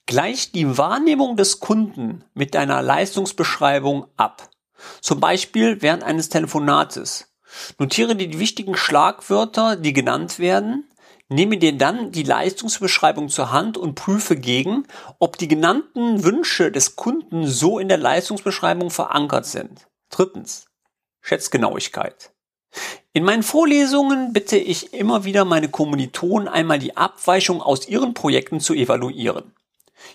Gleich 0.06 0.52
die 0.52 0.78
Wahrnehmung 0.78 1.36
des 1.36 1.60
Kunden 1.60 2.24
mit 2.34 2.54
deiner 2.54 2.82
Leistungsbeschreibung 2.82 4.08
ab. 4.18 4.50
Zum 5.02 5.20
Beispiel 5.20 5.82
während 5.82 6.04
eines 6.04 6.30
Telefonates. 6.30 7.34
Notiere 7.80 8.16
dir 8.16 8.28
die 8.28 8.40
wichtigen 8.40 8.76
Schlagwörter, 8.76 9.76
die 9.76 9.94
genannt 9.94 10.40
werden, 10.40 10.88
Nehme 11.28 11.58
dir 11.58 11.76
dann 11.76 12.12
die 12.12 12.22
Leistungsbeschreibung 12.22 13.30
zur 13.30 13.52
Hand 13.52 13.80
und 13.80 13.96
prüfe 13.96 14.36
gegen, 14.36 14.86
ob 15.18 15.38
die 15.40 15.48
genannten 15.48 16.24
Wünsche 16.24 16.72
des 16.72 16.96
Kunden 16.96 17.48
so 17.48 17.80
in 17.80 17.88
der 17.88 17.98
Leistungsbeschreibung 17.98 18.92
verankert 18.92 19.48
sind. 19.48 19.88
Drittens. 20.12 20.68
Schätzgenauigkeit. 21.22 22.32
In 23.14 23.24
meinen 23.24 23.42
Vorlesungen 23.42 24.34
bitte 24.34 24.58
ich 24.58 24.94
immer 24.94 25.24
wieder 25.24 25.46
meine 25.46 25.70
Kommilitonen 25.70 26.48
einmal 26.48 26.78
die 26.78 26.96
Abweichung 26.96 27.60
aus 27.60 27.88
ihren 27.88 28.14
Projekten 28.14 28.60
zu 28.60 28.76
evaluieren. 28.76 29.54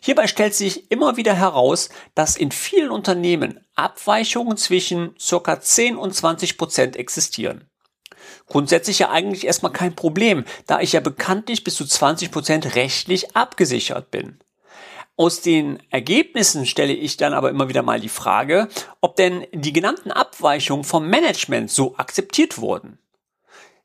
Hierbei 0.00 0.26
stellt 0.26 0.54
sich 0.54 0.90
immer 0.90 1.16
wieder 1.16 1.34
heraus, 1.34 1.88
dass 2.14 2.36
in 2.36 2.52
vielen 2.52 2.90
Unternehmen 2.90 3.60
Abweichungen 3.74 4.56
zwischen 4.56 5.14
ca. 5.16 5.60
10 5.60 5.96
und 5.96 6.14
20 6.14 6.58
Prozent 6.58 6.96
existieren. 6.96 7.68
Grundsätzlich 8.46 8.98
ja 8.98 9.10
eigentlich 9.10 9.46
erstmal 9.46 9.72
kein 9.72 9.94
Problem, 9.94 10.44
da 10.66 10.80
ich 10.80 10.92
ja 10.92 11.00
bekanntlich 11.00 11.64
bis 11.64 11.74
zu 11.74 11.86
20 11.86 12.30
Prozent 12.30 12.74
rechtlich 12.74 13.36
abgesichert 13.36 14.10
bin. 14.10 14.38
Aus 15.16 15.42
den 15.42 15.82
Ergebnissen 15.90 16.64
stelle 16.64 16.94
ich 16.94 17.16
dann 17.16 17.34
aber 17.34 17.50
immer 17.50 17.68
wieder 17.68 17.82
mal 17.82 18.00
die 18.00 18.08
Frage, 18.08 18.68
ob 19.00 19.16
denn 19.16 19.46
die 19.52 19.72
genannten 19.72 20.10
Abweichungen 20.10 20.84
vom 20.84 21.08
Management 21.08 21.70
so 21.70 21.96
akzeptiert 21.96 22.58
wurden. 22.58 22.98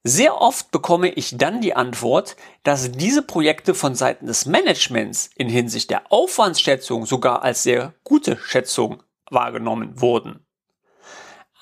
Sehr 0.07 0.39
oft 0.39 0.69
bekomme 0.69 1.09
ich 1.09 1.35
dann 1.35 1.61
die 1.61 1.75
Antwort, 1.75 2.35
dass 2.61 2.91
diese 2.91 3.23
Projekte 3.23 3.73
von 3.73 3.95
Seiten 3.95 4.27
des 4.27 4.45
Managements 4.45 5.31
in 5.35 5.49
Hinsicht 5.49 5.89
der 5.89 6.11
Aufwandsschätzung 6.11 7.07
sogar 7.07 7.41
als 7.41 7.63
sehr 7.63 7.95
gute 8.03 8.37
Schätzung 8.37 9.01
wahrgenommen 9.31 9.99
wurden. 9.99 10.45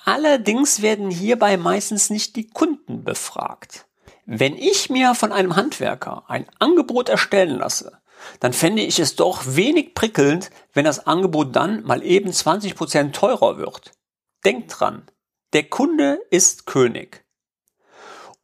Allerdings 0.04 0.82
werden 0.82 1.10
hierbei 1.10 1.56
meistens 1.56 2.10
nicht 2.10 2.36
die 2.36 2.46
Kunden 2.46 3.02
befragt. 3.02 3.86
Wenn 4.26 4.58
ich 4.58 4.90
mir 4.90 5.14
von 5.14 5.32
einem 5.32 5.56
Handwerker 5.56 6.24
ein 6.28 6.44
Angebot 6.58 7.08
erstellen 7.08 7.56
lasse, 7.56 8.02
dann 8.40 8.52
fände 8.52 8.82
ich 8.82 8.98
es 8.98 9.16
doch 9.16 9.42
wenig 9.46 9.94
prickelnd, 9.94 10.50
wenn 10.74 10.84
das 10.84 11.06
Angebot 11.06 11.56
dann 11.56 11.82
mal 11.84 12.02
eben 12.02 12.30
20 12.30 12.74
Prozent 12.74 13.16
teurer 13.16 13.56
wird. 13.56 13.92
Denkt 14.44 14.78
dran, 14.78 15.06
der 15.54 15.64
Kunde 15.64 16.20
ist 16.28 16.66
König. 16.66 17.23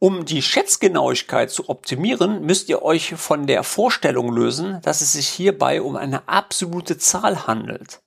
Um 0.02 0.24
die 0.24 0.40
Schätzgenauigkeit 0.40 1.50
zu 1.50 1.68
optimieren, 1.68 2.40
müsst 2.40 2.70
ihr 2.70 2.80
euch 2.80 3.16
von 3.16 3.46
der 3.46 3.62
Vorstellung 3.62 4.32
lösen, 4.32 4.80
dass 4.80 5.02
es 5.02 5.12
sich 5.12 5.28
hierbei 5.28 5.82
um 5.82 5.94
eine 5.94 6.26
absolute 6.26 6.96
Zahl 6.96 7.46
handelt, 7.46 8.00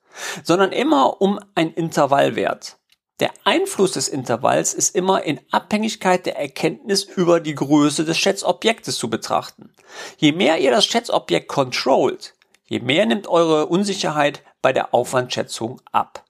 sondern 0.43 0.71
immer 0.71 1.21
um 1.21 1.39
ein 1.53 1.71
Intervallwert. 1.71 2.77
Der 3.19 3.29
Einfluss 3.43 3.91
des 3.91 4.07
Intervalls 4.07 4.73
ist 4.73 4.95
immer 4.95 5.21
in 5.21 5.39
Abhängigkeit 5.51 6.25
der 6.25 6.35
Erkenntnis 6.35 7.03
über 7.03 7.39
die 7.39 7.53
Größe 7.53 8.05
des 8.05 8.17
Schätzobjektes 8.17 8.97
zu 8.97 9.07
betrachten. 9.07 9.71
Je 10.17 10.31
mehr 10.31 10.57
ihr 10.57 10.71
das 10.71 10.85
Schätzobjekt 10.85 11.47
controlt, 11.47 12.33
je 12.65 12.79
mehr 12.79 13.05
nimmt 13.05 13.27
eure 13.27 13.67
Unsicherheit 13.67 14.41
bei 14.63 14.73
der 14.73 14.95
Aufwandschätzung 14.95 15.79
ab. 15.91 16.25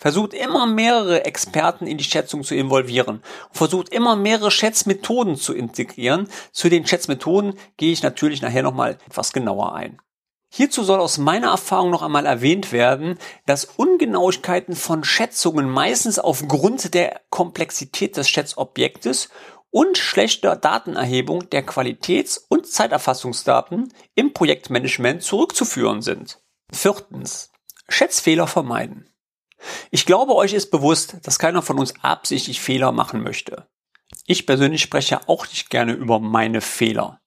Versucht 0.00 0.32
immer 0.32 0.66
mehrere 0.66 1.26
Experten 1.26 1.86
in 1.86 1.98
die 1.98 2.04
Schätzung 2.04 2.42
zu 2.42 2.54
involvieren 2.54 3.22
versucht 3.52 3.90
immer 3.90 4.16
mehrere 4.16 4.50
Schätzmethoden 4.50 5.36
zu 5.36 5.52
integrieren. 5.52 6.26
Zu 6.52 6.70
den 6.70 6.86
Schätzmethoden 6.86 7.54
gehe 7.76 7.92
ich 7.92 8.02
natürlich 8.02 8.40
nachher 8.40 8.62
nochmal 8.62 8.96
etwas 9.06 9.34
genauer 9.34 9.74
ein. 9.74 10.00
Hierzu 10.52 10.82
soll 10.82 11.00
aus 11.00 11.18
meiner 11.18 11.48
Erfahrung 11.50 11.90
noch 11.90 12.02
einmal 12.02 12.24
erwähnt 12.24 12.72
werden, 12.72 13.18
dass 13.44 13.66
Ungenauigkeiten 13.66 14.74
von 14.74 15.04
Schätzungen 15.04 15.68
meistens 15.68 16.18
aufgrund 16.18 16.94
der 16.94 17.20
Komplexität 17.28 18.16
des 18.16 18.28
Schätzobjektes 18.30 19.28
und 19.70 19.98
schlechter 19.98 20.56
Datenerhebung 20.56 21.50
der 21.50 21.64
Qualitäts- 21.64 22.38
und 22.48 22.66
Zeiterfassungsdaten 22.66 23.92
im 24.14 24.32
Projektmanagement 24.32 25.22
zurückzuführen 25.22 26.00
sind. 26.00 26.40
Viertens. 26.72 27.52
Schätzfehler 27.88 28.46
vermeiden. 28.46 29.09
Ich 29.90 30.06
glaube, 30.06 30.34
euch 30.34 30.52
ist 30.52 30.70
bewusst, 30.70 31.16
dass 31.22 31.38
keiner 31.38 31.62
von 31.62 31.78
uns 31.78 31.94
absichtlich 32.02 32.60
Fehler 32.60 32.92
machen 32.92 33.22
möchte. 33.22 33.66
Ich 34.26 34.46
persönlich 34.46 34.82
spreche 34.82 35.28
auch 35.28 35.46
nicht 35.48 35.70
gerne 35.70 35.92
über 35.92 36.20
meine 36.20 36.60
Fehler. 36.60 37.20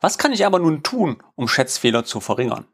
Was 0.00 0.18
kann 0.18 0.32
ich 0.32 0.44
aber 0.46 0.58
nun 0.58 0.82
tun, 0.82 1.22
um 1.34 1.48
Schätzfehler 1.48 2.04
zu 2.04 2.20
verringern? 2.20 2.66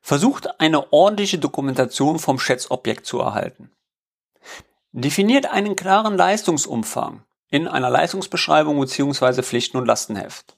Versucht 0.00 0.60
eine 0.60 0.92
ordentliche 0.92 1.38
Dokumentation 1.38 2.18
vom 2.18 2.38
Schätzobjekt 2.38 3.06
zu 3.06 3.20
erhalten. 3.20 3.70
Definiert 4.92 5.46
einen 5.46 5.76
klaren 5.76 6.16
Leistungsumfang 6.16 7.24
in 7.48 7.68
einer 7.68 7.90
Leistungsbeschreibung 7.90 8.80
bzw. 8.80 9.42
Pflichten- 9.42 9.78
und 9.78 9.86
Lastenheft. 9.86 10.56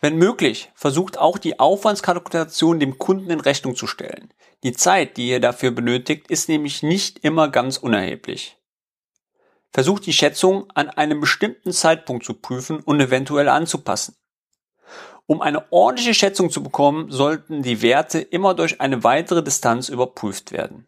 Wenn 0.00 0.16
möglich, 0.16 0.70
versucht 0.74 1.18
auch 1.18 1.38
die 1.38 1.60
Aufwandskalkulation 1.60 2.80
dem 2.80 2.98
Kunden 2.98 3.30
in 3.30 3.40
Rechnung 3.40 3.76
zu 3.76 3.86
stellen. 3.86 4.32
Die 4.62 4.72
Zeit, 4.72 5.16
die 5.16 5.28
ihr 5.28 5.40
dafür 5.40 5.70
benötigt, 5.70 6.30
ist 6.30 6.48
nämlich 6.48 6.82
nicht 6.82 7.20
immer 7.20 7.48
ganz 7.48 7.78
unerheblich. 7.78 8.58
Versucht 9.72 10.04
die 10.06 10.12
Schätzung 10.12 10.70
an 10.74 10.90
einem 10.90 11.20
bestimmten 11.20 11.72
Zeitpunkt 11.72 12.24
zu 12.24 12.34
prüfen 12.34 12.80
und 12.80 13.00
eventuell 13.00 13.48
anzupassen. 13.48 14.16
Um 15.26 15.40
eine 15.40 15.72
ordentliche 15.72 16.12
Schätzung 16.12 16.50
zu 16.50 16.62
bekommen, 16.62 17.10
sollten 17.10 17.62
die 17.62 17.82
Werte 17.82 18.18
immer 18.18 18.54
durch 18.54 18.80
eine 18.80 19.04
weitere 19.04 19.42
Distanz 19.44 19.88
überprüft 19.88 20.50
werden. 20.50 20.86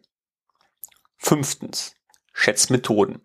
Fünftens. 1.17 1.95
Schätzmethoden. 2.33 3.21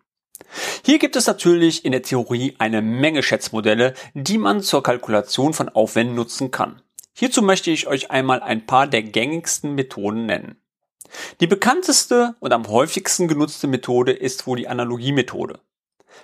Hier 0.85 0.99
gibt 0.99 1.15
es 1.15 1.27
natürlich 1.27 1.83
in 1.83 1.91
der 1.91 2.03
Theorie 2.03 2.55
eine 2.59 2.81
Menge 2.81 3.21
Schätzmodelle, 3.21 3.93
die 4.13 4.37
man 4.37 4.61
zur 4.61 4.81
Kalkulation 4.81 5.53
von 5.53 5.67
Aufwänden 5.67 6.15
nutzen 6.15 6.51
kann. 6.51 6.81
Hierzu 7.19 7.41
möchte 7.41 7.69
ich 7.69 7.85
euch 7.85 8.11
einmal 8.11 8.41
ein 8.41 8.65
paar 8.65 8.87
der 8.87 9.03
gängigsten 9.03 9.75
Methoden 9.75 10.25
nennen. 10.25 10.55
Die 11.41 11.47
bekannteste 11.47 12.35
und 12.39 12.53
am 12.53 12.65
häufigsten 12.69 13.27
genutzte 13.27 13.67
Methode 13.67 14.13
ist 14.13 14.47
wohl 14.47 14.55
die 14.55 14.69
Analogiemethode. 14.69 15.59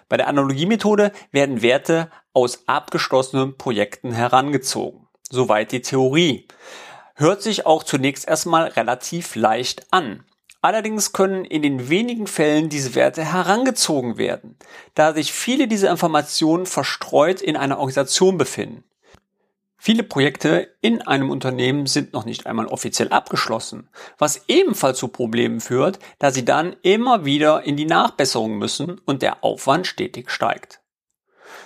Bei 0.08 0.16
der 0.16 0.30
Analogiemethode 0.30 1.12
werden 1.32 1.62
Werte 1.62 2.10
aus 2.32 2.64
abgeschlossenen 2.68 3.58
Projekten 3.58 4.14
herangezogen. 4.14 5.10
Soweit 5.30 5.74
die 5.74 5.82
Theorie. 5.82 6.48
Hört 7.16 7.42
sich 7.42 7.66
auch 7.66 7.84
zunächst 7.84 8.26
erstmal 8.26 8.70
relativ 8.70 9.36
leicht 9.36 9.92
an. 9.92 10.24
Allerdings 10.62 11.12
können 11.12 11.44
in 11.44 11.62
den 11.62 11.90
wenigen 11.90 12.26
Fällen 12.26 12.70
diese 12.70 12.96
Werte 12.96 13.34
herangezogen 13.34 14.18
werden, 14.18 14.58
da 14.94 15.14
sich 15.14 15.34
viele 15.34 15.68
dieser 15.68 15.92
Informationen 15.92 16.66
verstreut 16.66 17.42
in 17.42 17.58
einer 17.58 17.80
Organisation 17.80 18.38
befinden. 18.38 18.86
Viele 19.86 20.02
Projekte 20.02 20.76
in 20.82 21.04
einem 21.04 21.30
Unternehmen 21.30 21.86
sind 21.86 22.12
noch 22.12 22.26
nicht 22.26 22.48
einmal 22.48 22.66
offiziell 22.66 23.10
abgeschlossen, 23.10 23.88
was 24.18 24.46
ebenfalls 24.48 24.98
zu 24.98 25.10
Problemen 25.10 25.60
führt, 25.60 26.00
da 26.18 26.32
sie 26.32 26.44
dann 26.44 26.76
immer 26.82 27.24
wieder 27.24 27.62
in 27.62 27.78
die 27.78 27.86
Nachbesserung 27.86 28.58
müssen 28.58 29.00
und 29.06 29.22
der 29.22 29.44
Aufwand 29.44 29.86
stetig 29.86 30.32
steigt. 30.32 30.82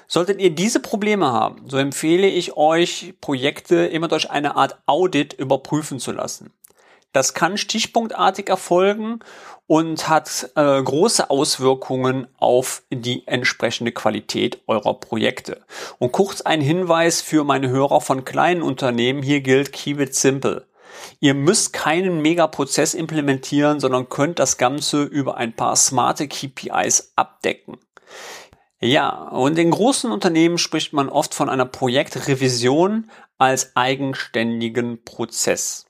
Solltet 0.05 0.41
ihr 0.41 0.49
diese 0.49 0.81
Probleme 0.81 1.27
haben, 1.27 1.69
so 1.69 1.77
empfehle 1.77 2.27
ich 2.27 2.57
euch, 2.57 3.13
Projekte 3.21 3.85
immer 3.85 4.09
durch 4.09 4.29
eine 4.29 4.57
Art 4.57 4.79
Audit 4.85 5.31
überprüfen 5.31 5.97
zu 5.99 6.11
lassen. 6.11 6.51
Das 7.11 7.33
kann 7.33 7.57
stichpunktartig 7.57 8.49
erfolgen 8.49 9.19
und 9.65 10.09
hat 10.09 10.51
äh, 10.55 10.81
große 10.81 11.29
Auswirkungen 11.29 12.27
auf 12.37 12.83
die 12.91 13.27
entsprechende 13.27 13.91
Qualität 13.91 14.61
eurer 14.67 14.93
Projekte. 14.99 15.61
Und 15.97 16.11
kurz 16.11 16.41
ein 16.41 16.61
Hinweis 16.61 17.21
für 17.21 17.43
meine 17.43 17.69
Hörer 17.69 18.01
von 18.01 18.25
kleinen 18.25 18.61
Unternehmen. 18.61 19.23
Hier 19.23 19.41
gilt 19.41 19.73
Keep 19.73 19.99
it 19.99 20.15
simple. 20.15 20.67
Ihr 21.19 21.33
müsst 21.33 21.73
keinen 21.73 22.21
Megaprozess 22.21 22.93
implementieren, 22.93 23.79
sondern 23.79 24.09
könnt 24.09 24.39
das 24.39 24.57
Ganze 24.57 25.03
über 25.03 25.37
ein 25.37 25.53
paar 25.55 25.75
smarte 25.75 26.27
KPIs 26.27 27.13
abdecken. 27.15 27.77
Ja, 28.81 29.27
und 29.29 29.59
in 29.59 29.71
großen 29.71 30.11
Unternehmen 30.11 30.57
spricht 30.57 30.93
man 30.93 31.09
oft 31.09 31.33
von 31.33 31.49
einer 31.49 31.65
Projektrevision 31.65 33.11
als 33.37 33.75
eigenständigen 33.75 35.03
Prozess. 35.03 35.88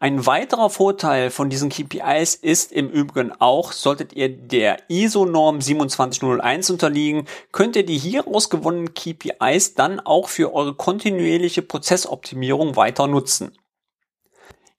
Ein 0.00 0.26
weiterer 0.26 0.70
Vorteil 0.70 1.30
von 1.30 1.50
diesen 1.50 1.70
KPIs 1.70 2.34
ist 2.34 2.72
im 2.72 2.88
Übrigen 2.88 3.32
auch, 3.38 3.72
solltet 3.72 4.12
ihr 4.12 4.28
der 4.28 4.78
ISO-Norm 4.88 5.60
27001 5.60 6.70
unterliegen, 6.70 7.26
könnt 7.52 7.76
ihr 7.76 7.86
die 7.86 7.98
hieraus 7.98 8.50
gewonnenen 8.50 8.94
KPIs 8.94 9.74
dann 9.74 10.00
auch 10.00 10.28
für 10.28 10.54
eure 10.54 10.74
kontinuierliche 10.74 11.62
Prozessoptimierung 11.62 12.76
weiter 12.76 13.06
nutzen. 13.06 13.52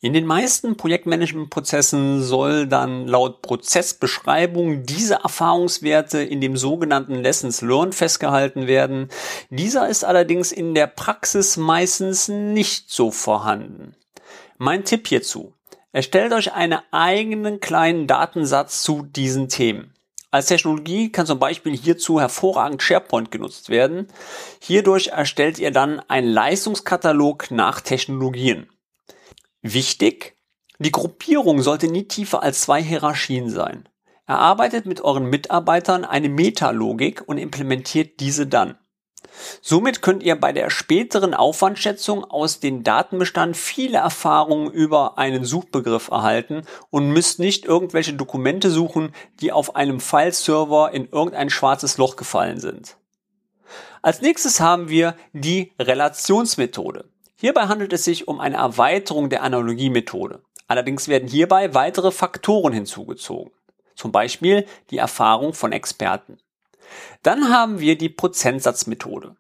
In 0.01 0.13
den 0.13 0.25
meisten 0.25 0.77
Projektmanagementprozessen 0.77 2.24
soll 2.24 2.67
dann 2.67 3.05
laut 3.05 3.41
Prozessbeschreibung 3.41 4.84
diese 4.84 5.15
Erfahrungswerte 5.15 6.24
in 6.24 6.39
dem 6.39 6.55
sogenannten 6.55 7.15
Lessons 7.15 7.62
Learned 7.62 7.93
festgehalten 7.93 8.65
werden. 8.65 9.10
Dieser 9.50 9.89
ist 9.89 10.05
allerdings 10.05 10.53
in 10.53 10.74
der 10.74 10.88
Praxis 10.88 11.58
meistens 11.58 12.29
nicht 12.29 12.89
so 12.89 13.12
vorhanden. 13.12 13.93
Mein 14.61 14.83
Tipp 14.83 15.07
hierzu. 15.07 15.53
Erstellt 15.93 16.33
euch 16.33 16.51
einen 16.51 16.79
eigenen 16.91 17.61
kleinen 17.61 18.07
Datensatz 18.07 18.83
zu 18.83 19.03
diesen 19.03 19.47
Themen. 19.47 19.93
Als 20.31 20.47
Technologie 20.47 21.13
kann 21.13 21.25
zum 21.25 21.39
Beispiel 21.39 21.77
hierzu 21.77 22.19
hervorragend 22.19 22.83
SharePoint 22.83 23.31
genutzt 23.31 23.69
werden. 23.69 24.09
Hierdurch 24.61 25.07
erstellt 25.07 25.59
ihr 25.59 25.71
dann 25.71 26.01
einen 26.09 26.27
Leistungskatalog 26.27 27.51
nach 27.51 27.79
Technologien. 27.79 28.67
Wichtig, 29.61 30.35
die 30.77 30.91
Gruppierung 30.91 31.61
sollte 31.61 31.87
nie 31.87 32.09
tiefer 32.09 32.43
als 32.43 32.59
zwei 32.59 32.83
Hierarchien 32.83 33.49
sein. 33.49 33.87
Erarbeitet 34.27 34.85
mit 34.85 34.99
euren 34.99 35.29
Mitarbeitern 35.29 36.03
eine 36.03 36.27
Metalogik 36.27 37.23
und 37.25 37.37
implementiert 37.37 38.19
diese 38.19 38.45
dann. 38.45 38.77
Somit 39.61 40.01
könnt 40.01 40.23
ihr 40.23 40.35
bei 40.39 40.51
der 40.53 40.69
späteren 40.69 41.33
Aufwandschätzung 41.33 42.23
aus 42.23 42.59
dem 42.59 42.83
Datenbestand 42.83 43.57
viele 43.57 43.97
Erfahrungen 43.97 44.71
über 44.71 45.17
einen 45.17 45.45
Suchbegriff 45.45 46.09
erhalten 46.09 46.63
und 46.89 47.09
müsst 47.09 47.39
nicht 47.39 47.65
irgendwelche 47.65 48.13
Dokumente 48.13 48.69
suchen, 48.69 49.13
die 49.41 49.51
auf 49.51 49.75
einem 49.75 49.99
Fileserver 49.99 50.91
in 50.93 51.09
irgendein 51.09 51.49
schwarzes 51.49 51.97
Loch 51.97 52.15
gefallen 52.15 52.59
sind. 52.59 52.97
Als 54.01 54.21
nächstes 54.21 54.59
haben 54.59 54.89
wir 54.89 55.15
die 55.33 55.73
Relationsmethode. 55.77 57.05
Hierbei 57.35 57.67
handelt 57.67 57.93
es 57.93 58.03
sich 58.03 58.27
um 58.27 58.39
eine 58.39 58.57
Erweiterung 58.57 59.29
der 59.29 59.43
Analogiemethode. 59.43 60.41
Allerdings 60.67 61.07
werden 61.07 61.27
hierbei 61.27 61.73
weitere 61.73 62.11
Faktoren 62.11 62.73
hinzugezogen. 62.73 63.51
Zum 63.95 64.11
Beispiel 64.11 64.65
die 64.91 64.97
Erfahrung 64.97 65.53
von 65.53 65.71
Experten. 65.71 66.38
Dann 67.24 67.50
haben 67.50 67.79
wir 67.79 67.98
die 67.98 68.10
Prozentsatzmethode. 68.10 69.36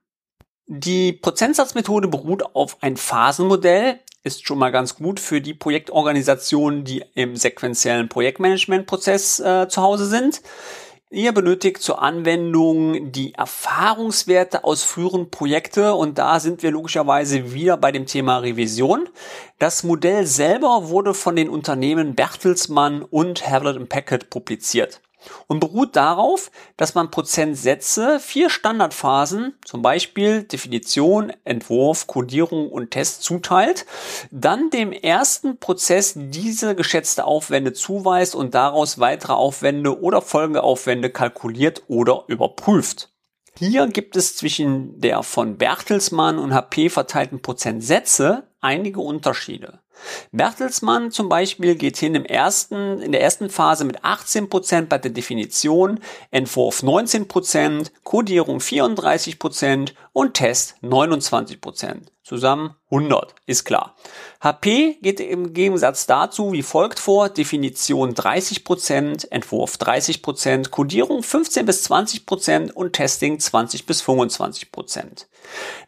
Die 0.67 1.13
Prozentsatzmethode 1.13 2.07
beruht 2.07 2.55
auf 2.55 2.77
ein 2.81 2.95
Phasenmodell, 2.95 3.99
ist 4.23 4.45
schon 4.45 4.59
mal 4.59 4.71
ganz 4.71 4.95
gut 4.95 5.19
für 5.19 5.41
die 5.41 5.55
Projektorganisationen, 5.55 6.83
die 6.83 7.03
im 7.15 7.35
sequenziellen 7.35 8.07
Projektmanagementprozess 8.07 9.39
äh, 9.39 9.67
zu 9.67 9.81
Hause 9.81 10.05
sind. 10.05 10.41
Ihr 11.11 11.31
benötigt 11.31 11.81
zur 11.81 12.03
Anwendung 12.03 13.11
die 13.11 13.33
Erfahrungswerte 13.33 14.63
aus 14.63 14.83
früheren 14.83 15.31
Projekte 15.31 15.95
und 15.95 16.19
da 16.19 16.39
sind 16.39 16.61
wir 16.61 16.69
logischerweise 16.69 17.51
wieder 17.51 17.75
bei 17.77 17.91
dem 17.91 18.05
Thema 18.05 18.37
Revision. 18.37 19.09
Das 19.57 19.81
Modell 19.81 20.27
selber 20.27 20.89
wurde 20.89 21.15
von 21.15 21.35
den 21.35 21.49
Unternehmen 21.49 22.13
Bertelsmann 22.13 23.01
und 23.01 23.49
Hewlett 23.49 23.89
Packard 23.89 24.29
publiziert 24.29 25.01
und 25.47 25.59
beruht 25.59 25.95
darauf, 25.95 26.51
dass 26.77 26.95
man 26.95 27.11
Prozentsätze 27.11 28.19
vier 28.19 28.49
Standardphasen, 28.49 29.55
zum 29.65 29.81
Beispiel 29.81 30.43
Definition, 30.43 31.33
Entwurf, 31.43 32.07
Codierung 32.07 32.69
und 32.69 32.91
Test 32.91 33.23
zuteilt, 33.23 33.85
dann 34.31 34.69
dem 34.69 34.91
ersten 34.91 35.57
Prozess 35.57 36.13
diese 36.15 36.75
geschätzte 36.75 37.25
Aufwände 37.25 37.73
zuweist 37.73 38.35
und 38.35 38.53
daraus 38.55 38.99
weitere 38.99 39.33
Aufwände 39.33 40.01
oder 40.01 40.21
folgende 40.21 40.63
Aufwände 40.63 41.09
kalkuliert 41.09 41.83
oder 41.87 42.23
überprüft. 42.27 43.09
Hier 43.59 43.87
gibt 43.87 44.15
es 44.15 44.37
zwischen 44.37 45.01
der 45.01 45.21
von 45.21 45.57
Bertelsmann 45.57 46.39
und 46.39 46.53
HP 46.53 46.89
verteilten 46.89 47.41
Prozentsätze 47.41 48.47
einige 48.61 49.01
Unterschiede. 49.01 49.79
Bertelsmann 50.31 51.11
zum 51.11 51.27
Beispiel 51.27 51.75
geht 51.75 51.97
hin 51.97 52.15
im 52.15 52.23
ersten, 52.23 53.01
in 53.01 53.11
der 53.11 53.21
ersten 53.21 53.49
Phase 53.49 53.83
mit 53.83 53.99
18% 53.99 54.85
bei 54.85 54.97
der 54.97 55.11
Definition, 55.11 55.99
Entwurf 56.31 56.83
19%, 56.83 57.91
Codierung 58.05 58.59
34% 58.59 59.91
und 60.13 60.35
Test 60.35 60.75
29%. 60.81 61.97
Zusammen 62.29 62.75
100, 62.91 63.33
ist 63.47 63.63
klar. 63.63 63.95
HP 64.39 64.99
geht 65.01 65.19
im 65.19 65.51
Gegensatz 65.51 66.05
dazu 66.05 66.51
wie 66.51 66.61
folgt 66.61 66.99
vor. 66.99 67.27
Definition 67.29 68.13
30%, 68.13 69.31
Entwurf 69.31 69.77
30%, 69.77 70.69
Codierung 70.69 71.23
15 71.23 71.65
bis 71.65 71.89
20% 71.89 72.71
und 72.71 72.93
Testing 72.93 73.39
20 73.39 73.87
bis 73.87 74.03
25%. 74.03 75.25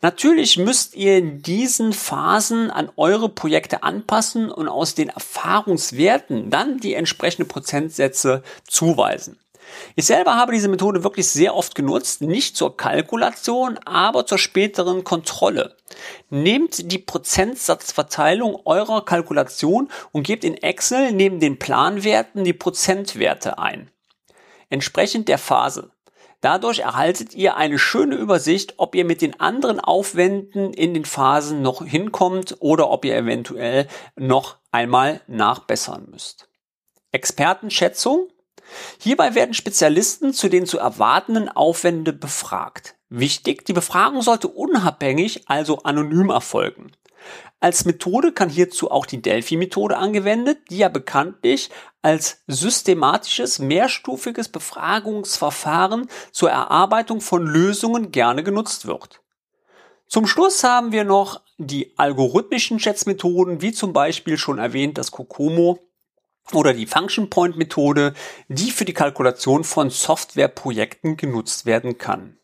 Natürlich 0.02 0.58
müsst 0.58 0.96
ihr 0.96 1.22
diesen 1.22 1.94
Phasen 1.94 2.72
an 2.72 2.90
eure 2.96 3.30
Projekte 3.30 3.84
anpassen 3.84 4.50
und 4.50 4.68
aus 4.68 4.96
den 4.96 5.10
Erfahrungswerten 5.10 6.50
dann 6.50 6.80
die 6.80 6.96
entsprechenden 6.96 7.50
Prozentsätze 7.50 8.42
zuweisen. 8.68 9.38
Ich 9.96 10.06
selber 10.06 10.36
habe 10.36 10.54
diese 10.54 10.68
Methode 10.68 11.04
wirklich 11.04 11.28
sehr 11.28 11.56
oft 11.56 11.76
genutzt, 11.76 12.22
nicht 12.22 12.56
zur 12.56 12.78
Kalkulation, 12.78 13.78
aber 13.86 14.26
zur 14.26 14.38
späteren 14.38 15.04
Kontrolle. 15.04 15.76
Nehmt 16.30 16.92
die 16.92 17.00
Prozentsatzverteilung 17.00 18.60
eurer 18.66 19.04
Kalkulation 19.06 19.90
und 20.12 20.24
gebt 20.24 20.44
in 20.44 20.56
Excel 20.56 21.12
neben 21.12 21.40
den 21.40 21.60
Planwerten 21.60 22.44
die 22.44 22.54
Prozentwerte 22.54 23.60
ein. 23.60 23.92
Entsprechend 24.70 25.28
der 25.28 25.38
Phase. 25.38 25.92
Dadurch 26.42 26.80
erhaltet 26.80 27.36
ihr 27.36 27.56
eine 27.56 27.78
schöne 27.78 28.16
Übersicht, 28.16 28.76
ob 28.78 28.96
ihr 28.96 29.06
mit 29.06 29.22
den 29.22 29.40
anderen 29.40 29.80
Aufwänden 29.80 30.74
in 30.74 30.96
den 30.96 31.06
Phasen 31.06 31.62
noch 31.62 31.86
hinkommt 31.86 32.58
oder 32.60 32.90
ob 32.90 33.06
ihr 33.06 33.16
eventuell 33.16 33.88
noch 34.16 34.58
einmal 34.72 35.22
nachbessern 35.28 36.08
müsst. 36.10 36.50
Expertenschätzung 37.12 38.30
Hierbei 39.00 39.36
werden 39.36 39.54
Spezialisten 39.54 40.34
zu 40.34 40.50
den 40.50 40.66
zu 40.66 40.80
erwartenden 40.80 41.50
Aufwände 41.50 42.14
befragt. 42.14 42.96
Wichtig, 43.10 43.66
die 43.66 43.74
Befragung 43.74 44.22
sollte 44.22 44.48
unabhängig, 44.48 45.44
also 45.48 45.80
anonym 45.84 46.30
erfolgen. 46.30 46.92
Als 47.60 47.86
Methode 47.86 48.32
kann 48.32 48.50
hierzu 48.50 48.90
auch 48.90 49.06
die 49.06 49.22
Delphi-Methode 49.22 49.98
angewendet, 49.98 50.58
die 50.72 50.80
ja 50.80 50.90
bekanntlich 50.90 51.70
als 52.02 52.42
systematisches, 52.48 53.60
mehrstufiges 53.60 54.50
Befragungsverfahren 54.50 56.10
zur 56.32 56.50
Erarbeitung 56.50 57.22
von 57.22 57.46
Lösungen 57.46 58.12
gerne 58.12 58.44
genutzt 58.44 58.88
wird. 58.88 59.22
Zum 60.08 60.26
Schluss 60.26 60.64
haben 60.64 60.92
wir 60.92 61.04
noch 61.04 61.42
die 61.58 61.94
algorithmischen 61.98 62.80
Schätzmethoden, 62.80 63.62
wie 63.62 63.72
zum 63.72 63.94
Beispiel 63.94 64.38
schon 64.38 64.58
erwähnt 64.58 64.98
das 64.98 65.12
Kokomo 65.12 65.80
oder 66.54 66.74
die 66.74 66.86
Function 66.86 67.30
Point 67.30 67.58
Methode, 67.58 68.14
die 68.48 68.72
für 68.72 68.86
die 68.86 68.94
Kalkulation 68.94 69.64
von 69.64 69.90
Softwareprojekten 69.90 71.18
genutzt 71.18 71.66
werden 71.66 71.98
kann. 71.98 72.38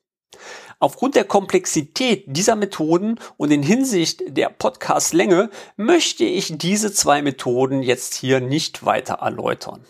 Aufgrund 0.79 1.15
der 1.15 1.25
Komplexität 1.25 2.25
dieser 2.27 2.55
Methoden 2.55 3.19
und 3.37 3.51
in 3.51 3.63
Hinsicht 3.63 4.21
der 4.27 4.49
Podcast-Länge 4.49 5.49
möchte 5.75 6.23
ich 6.23 6.57
diese 6.57 6.93
zwei 6.93 7.23
Methoden 7.23 7.81
jetzt 7.81 8.13
hier 8.13 8.39
nicht 8.39 8.85
weiter 8.85 9.15
erläutern. 9.15 9.83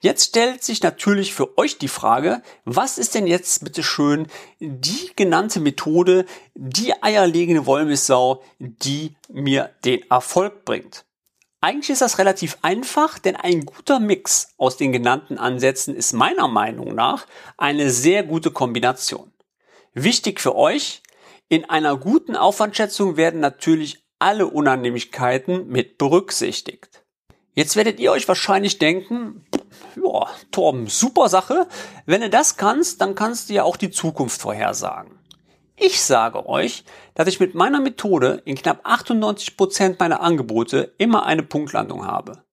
Jetzt 0.00 0.30
stellt 0.30 0.64
sich 0.64 0.82
natürlich 0.82 1.32
für 1.32 1.56
euch 1.56 1.78
die 1.78 1.88
Frage, 1.88 2.42
was 2.64 2.98
ist 2.98 3.14
denn 3.14 3.26
jetzt 3.26 3.64
bitte 3.64 3.84
schön 3.84 4.26
die 4.58 5.12
genannte 5.14 5.60
Methode, 5.60 6.26
die 6.54 6.92
eierlegende 7.02 7.66
Wollmilchsau, 7.66 8.42
die 8.58 9.14
mir 9.28 9.70
den 9.84 10.02
Erfolg 10.10 10.64
bringt? 10.64 11.06
Eigentlich 11.64 11.90
ist 11.90 12.02
das 12.02 12.18
relativ 12.18 12.58
einfach, 12.62 13.20
denn 13.20 13.36
ein 13.36 13.64
guter 13.64 14.00
Mix 14.00 14.48
aus 14.58 14.76
den 14.76 14.90
genannten 14.90 15.38
Ansätzen 15.38 15.94
ist 15.94 16.12
meiner 16.12 16.48
Meinung 16.48 16.92
nach 16.96 17.24
eine 17.56 17.88
sehr 17.90 18.24
gute 18.24 18.50
Kombination. 18.50 19.32
Wichtig 19.94 20.40
für 20.40 20.56
euch, 20.56 21.04
in 21.48 21.64
einer 21.70 21.96
guten 21.96 22.34
Aufwandschätzung 22.34 23.16
werden 23.16 23.38
natürlich 23.38 24.02
alle 24.18 24.48
Unannehmlichkeiten 24.48 25.68
mit 25.68 25.98
berücksichtigt. 25.98 27.04
Jetzt 27.54 27.76
werdet 27.76 28.00
ihr 28.00 28.10
euch 28.10 28.26
wahrscheinlich 28.26 28.78
denken, 28.78 29.46
ja, 29.94 30.26
Torben, 30.50 30.88
super 30.88 31.28
Sache. 31.28 31.68
Wenn 32.06 32.22
du 32.22 32.30
das 32.30 32.56
kannst, 32.56 33.00
dann 33.00 33.14
kannst 33.14 33.48
du 33.50 33.54
ja 33.54 33.62
auch 33.62 33.76
die 33.76 33.92
Zukunft 33.92 34.40
vorhersagen. 34.40 35.16
Ich 35.76 36.02
sage 36.02 36.46
euch, 36.46 36.84
dass 37.14 37.28
ich 37.28 37.40
mit 37.40 37.54
meiner 37.54 37.80
Methode 37.80 38.42
in 38.44 38.56
knapp 38.56 38.80
98 38.84 39.56
Prozent 39.56 39.98
meiner 40.00 40.20
Angebote 40.20 40.94
immer 40.98 41.24
eine 41.26 41.42
Punktlandung 41.42 42.06
habe. 42.06 42.44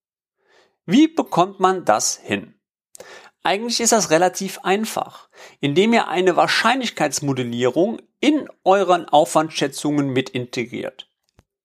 Wie 0.85 1.07
bekommt 1.07 1.59
man 1.59 1.85
das 1.85 2.17
hin? 2.17 2.55
Eigentlich 3.43 3.79
ist 3.79 3.91
das 3.91 4.09
relativ 4.09 4.59
einfach, 4.59 5.29
indem 5.61 5.93
ihr 5.93 6.07
eine 6.07 6.35
Wahrscheinlichkeitsmodellierung 6.35 8.01
in 8.19 8.49
euren 8.63 9.05
Aufwandschätzungen 9.05 10.09
mit 10.09 10.29
integriert. 10.29 11.09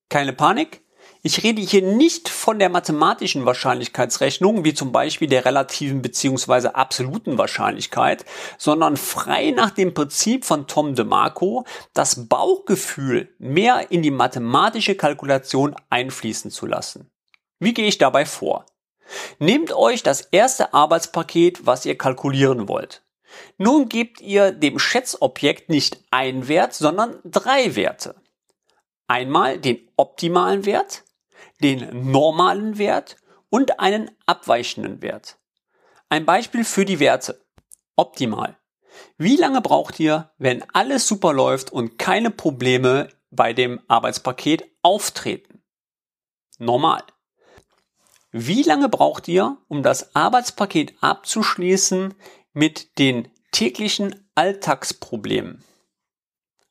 Keine 0.09 0.33
Panik, 0.33 0.84
ich 1.27 1.43
rede 1.43 1.63
hier 1.63 1.81
nicht 1.81 2.29
von 2.29 2.59
der 2.59 2.69
mathematischen 2.69 3.47
Wahrscheinlichkeitsrechnung, 3.47 4.63
wie 4.63 4.75
zum 4.75 4.93
Beispiel 4.93 5.27
der 5.27 5.47
relativen 5.47 6.03
bzw. 6.03 6.69
absoluten 6.69 7.39
Wahrscheinlichkeit, 7.39 8.27
sondern 8.59 8.99
frei 8.99 9.51
nach 9.51 9.71
dem 9.71 9.95
Prinzip 9.95 10.45
von 10.45 10.67
Tom 10.67 10.95
DeMarco, 10.95 11.65
das 11.95 12.29
Bauchgefühl 12.29 13.35
mehr 13.39 13.91
in 13.91 14.03
die 14.03 14.11
mathematische 14.11 14.97
Kalkulation 14.97 15.75
einfließen 15.89 16.51
zu 16.51 16.67
lassen. 16.67 17.11
Wie 17.59 17.73
gehe 17.73 17.89
ich 17.89 17.97
dabei 17.97 18.27
vor? 18.27 18.67
Nehmt 19.39 19.73
euch 19.73 20.03
das 20.03 20.21
erste 20.21 20.75
Arbeitspaket, 20.75 21.65
was 21.65 21.87
ihr 21.87 21.97
kalkulieren 21.97 22.69
wollt. 22.69 23.03
Nun 23.57 23.89
gebt 23.89 24.21
ihr 24.21 24.53
dem 24.53 24.79
Schätzobjekt 24.79 25.71
nicht 25.71 26.01
ein 26.11 26.49
Wert, 26.49 26.75
sondern 26.75 27.17
drei 27.25 27.77
Werte. 27.77 28.15
Einmal 29.07 29.59
den 29.59 29.89
optimalen 29.97 30.67
Wert, 30.67 31.03
den 31.65 32.11
normalen 32.11 32.77
Wert 32.77 33.17
und 33.49 33.81
einen 33.81 34.11
abweichenden 34.27 35.01
Wert. 35.01 35.39
Ein 36.11 36.27
Beispiel 36.27 36.63
für 36.63 36.85
die 36.85 37.01
Werte. 37.01 37.43
Optimal. 37.97 38.59
Wie 39.17 39.37
lange 39.37 39.63
braucht 39.63 39.99
ihr, 39.99 40.31
wenn 40.37 40.63
alles 40.75 41.09
super 41.09 41.33
läuft 41.33 41.73
und 41.73 41.99
keine 41.99 42.31
Probleme 42.31 43.09
bei 43.31 43.55
dem 43.55 43.81
Arbeitspaket 43.89 44.71
auftreten? 44.83 45.63
Normal. 46.59 47.03
Wie 48.31 48.63
lange 48.63 48.91
braucht 48.91 49.27
ihr, 49.27 49.57
um 49.69 49.83
das 49.83 50.15
Arbeitspaket 50.15 50.95
abzuschließen 51.01 52.13
mit 52.53 52.99
den 52.99 53.31
täglichen 53.53 54.29
Alltagsproblemen? 54.35 55.65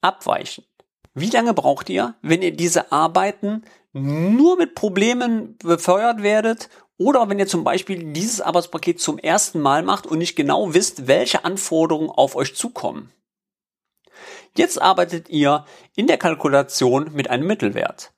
Abweichend. 0.01 0.67
Wie 1.13 1.30
lange 1.30 1.54
braucht 1.54 1.89
ihr, 1.89 2.15
wenn 2.21 2.41
ihr 2.41 2.56
diese 2.56 2.91
Arbeiten 2.91 3.63
nur 3.93 4.58
mit 4.58 4.73
Problemen 4.73 5.58
befeuert 5.60 6.23
werdet 6.23 6.69
oder 6.97 7.30
wenn 7.30 7.39
ihr 7.39 7.47
zum 7.47 7.63
Beispiel 7.63 8.13
dieses 8.13 8.41
Arbeitspaket 8.41 8.99
zum 8.99 9.19
ersten 9.19 9.62
Mal 9.62 9.84
macht 9.84 10.08
und 10.08 10.17
nicht 10.17 10.36
genau 10.36 10.73
wisst, 10.73 11.08
welche 11.08 11.45
Anforderungen 11.45 12.10
auf 12.10 12.36
euch 12.36 12.56
zukommen. 12.56 13.12
Jetzt 14.56 14.82
arbeitet 14.82 15.30
ihr 15.30 15.65
in 15.95 16.08
der 16.08 16.17
Kalkulation 16.17 17.12
mit 17.13 17.30
einem 17.30 17.47
Mittelwert. 17.47 18.12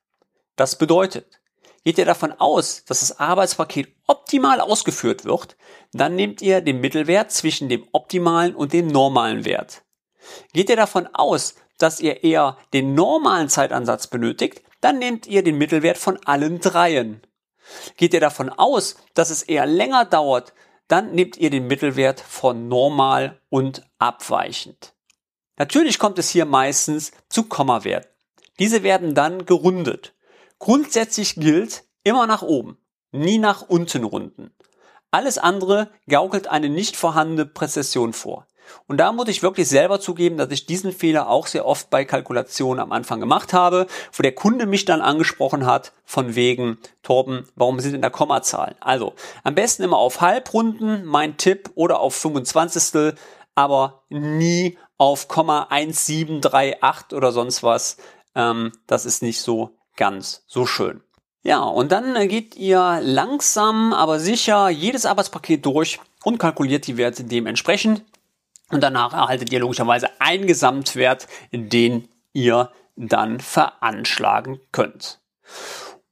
Das 0.55 0.77
bedeutet, 0.77 1.41
geht 1.83 1.97
ihr 1.97 2.05
davon 2.05 2.31
aus, 2.33 2.83
dass 2.85 3.01
das 3.01 3.19
Arbeitspaket 3.19 3.93
optimal 4.07 4.61
ausgeführt 4.61 5.25
wird, 5.25 5.57
dann 5.93 6.15
nehmt 6.15 6.41
ihr 6.41 6.61
den 6.61 6.81
Mittelwert 6.81 7.31
zwischen 7.31 7.69
dem 7.69 7.87
optimalen 7.91 8.55
und 8.55 8.73
dem 8.73 8.87
normalen 8.87 9.45
Wert. 9.45 9.83
Geht 10.53 10.69
ihr 10.69 10.75
davon 10.75 11.07
aus, 11.13 11.55
dass 11.77 11.99
ihr 11.99 12.23
eher 12.23 12.57
den 12.73 12.93
normalen 12.93 13.49
Zeitansatz 13.49 14.07
benötigt, 14.07 14.61
dann 14.81 14.99
nehmt 14.99 15.27
ihr 15.27 15.43
den 15.43 15.57
Mittelwert 15.57 15.97
von 15.97 16.19
allen 16.25 16.59
dreien. 16.59 17.21
Geht 17.97 18.13
ihr 18.13 18.19
davon 18.19 18.49
aus, 18.49 18.95
dass 19.13 19.29
es 19.29 19.43
eher 19.43 19.65
länger 19.65 20.05
dauert, 20.05 20.53
dann 20.87 21.13
nehmt 21.13 21.37
ihr 21.37 21.49
den 21.49 21.67
Mittelwert 21.67 22.19
von 22.19 22.67
normal 22.67 23.41
und 23.49 23.83
abweichend. 23.97 24.93
Natürlich 25.57 25.99
kommt 25.99 26.19
es 26.19 26.29
hier 26.29 26.45
meistens 26.45 27.11
zu 27.29 27.43
Kommawerten. 27.43 28.09
Diese 28.59 28.83
werden 28.83 29.15
dann 29.15 29.45
gerundet. 29.45 30.13
Grundsätzlich 30.59 31.35
gilt 31.35 31.83
immer 32.03 32.27
nach 32.27 32.41
oben, 32.41 32.77
nie 33.11 33.37
nach 33.37 33.63
unten 33.63 34.03
runden. 34.03 34.53
Alles 35.11 35.37
andere 35.37 35.91
gaukelt 36.07 36.47
eine 36.47 36.69
nicht 36.69 36.95
vorhandene 36.95 37.45
Präzession 37.45 38.13
vor. 38.13 38.47
Und 38.87 38.97
da 38.97 39.11
muss 39.11 39.27
ich 39.27 39.43
wirklich 39.43 39.67
selber 39.67 39.99
zugeben, 39.99 40.37
dass 40.37 40.51
ich 40.51 40.65
diesen 40.65 40.91
Fehler 40.91 41.29
auch 41.29 41.47
sehr 41.47 41.65
oft 41.65 41.89
bei 41.89 42.05
Kalkulationen 42.05 42.79
am 42.79 42.91
Anfang 42.91 43.19
gemacht 43.19 43.53
habe, 43.53 43.87
wo 44.13 44.21
der 44.21 44.33
Kunde 44.33 44.65
mich 44.65 44.85
dann 44.85 45.01
angesprochen 45.01 45.65
hat, 45.65 45.93
von 46.03 46.35
wegen, 46.35 46.77
Torben, 47.03 47.47
warum 47.55 47.79
sind 47.79 47.93
denn 47.93 48.01
da 48.01 48.09
Kommazahlen? 48.09 48.75
Also, 48.79 49.13
am 49.43 49.55
besten 49.55 49.83
immer 49.83 49.97
auf 49.97 50.21
Halbrunden, 50.21 51.05
mein 51.05 51.37
Tipp, 51.37 51.71
oder 51.75 51.99
auf 51.99 52.15
25. 52.15 53.15
Aber 53.55 54.03
nie 54.09 54.77
auf 54.97 55.27
Komma 55.27 55.67
1738 55.69 57.15
oder 57.15 57.31
sonst 57.31 57.63
was. 57.63 57.97
Ähm, 58.35 58.71
das 58.87 59.05
ist 59.05 59.21
nicht 59.21 59.41
so 59.41 59.77
ganz 59.95 60.43
so 60.47 60.65
schön. 60.65 61.01
Ja, 61.43 61.59
und 61.59 61.91
dann 61.91 62.27
geht 62.27 62.55
ihr 62.55 62.99
langsam, 63.03 63.93
aber 63.93 64.19
sicher 64.19 64.69
jedes 64.69 65.05
Arbeitspaket 65.05 65.63
durch 65.65 65.99
und 66.23 66.39
kalkuliert 66.39 66.87
die 66.87 66.97
Werte 66.97 67.23
dementsprechend. 67.23 68.03
Und 68.71 68.81
danach 68.81 69.13
erhaltet 69.13 69.51
ihr 69.51 69.59
logischerweise 69.59 70.09
einen 70.19 70.47
Gesamtwert, 70.47 71.27
den 71.51 72.07
ihr 72.33 72.71
dann 72.95 73.39
veranschlagen 73.39 74.59
könnt. 74.71 75.19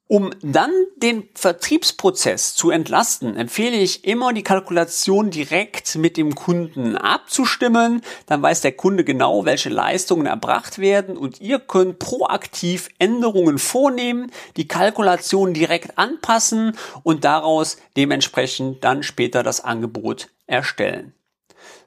Um 0.07 0.29
dann 0.43 0.71
den 0.97 1.27
Vertriebsprozess 1.33 2.53
zu 2.53 2.69
entlasten, 2.69 3.35
empfehle 3.35 3.77
ich 3.77 4.05
immer 4.05 4.31
die 4.31 4.43
Kalkulation 4.43 5.31
direkt 5.31 5.95
mit 5.95 6.17
dem 6.17 6.35
Kunden 6.35 6.97
abzustimmen. 6.97 8.01
Dann 8.27 8.41
weiß 8.41 8.61
der 8.61 8.73
Kunde 8.73 9.05
genau, 9.05 9.45
welche 9.45 9.69
Leistungen 9.69 10.27
erbracht 10.27 10.77
werden 10.77 11.17
und 11.17 11.41
ihr 11.41 11.57
könnt 11.57 11.97
proaktiv 11.97 12.89
Änderungen 12.99 13.57
vornehmen, 13.57 14.31
die 14.55 14.67
Kalkulation 14.67 15.55
direkt 15.55 15.97
anpassen 15.97 16.77
und 17.01 17.23
daraus 17.23 17.77
dementsprechend 17.97 18.83
dann 18.83 19.01
später 19.01 19.41
das 19.41 19.63
Angebot 19.63 20.29
erstellen. 20.45 21.13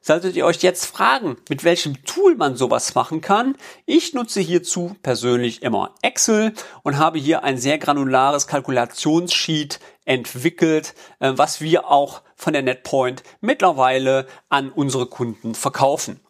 Solltet 0.06 0.36
ihr 0.36 0.46
euch 0.46 0.62
jetzt 0.62 0.86
fragen, 0.86 1.36
mit 1.48 1.64
welchem 1.64 2.04
Tool 2.04 2.36
man 2.36 2.54
sowas 2.54 2.94
machen 2.94 3.20
kann, 3.20 3.56
ich 3.86 4.14
nutze 4.14 4.40
hierzu 4.40 4.94
persönlich 5.02 5.64
immer 5.64 5.96
Excel 6.00 6.52
und 6.84 6.96
habe 6.96 7.18
hier 7.18 7.42
ein 7.42 7.58
sehr 7.58 7.78
granulares 7.78 8.46
Kalkulationssheet 8.46 9.80
entwickelt, 10.04 10.94
äh, 11.18 11.32
was 11.34 11.60
wir 11.60 11.88
auch 11.90 12.22
von 12.36 12.52
der 12.52 12.62
NetPoint 12.62 13.24
mittlerweile 13.40 14.28
an 14.48 14.70
unsere 14.70 15.06
Kunden 15.06 15.56
verkaufen. 15.56 16.20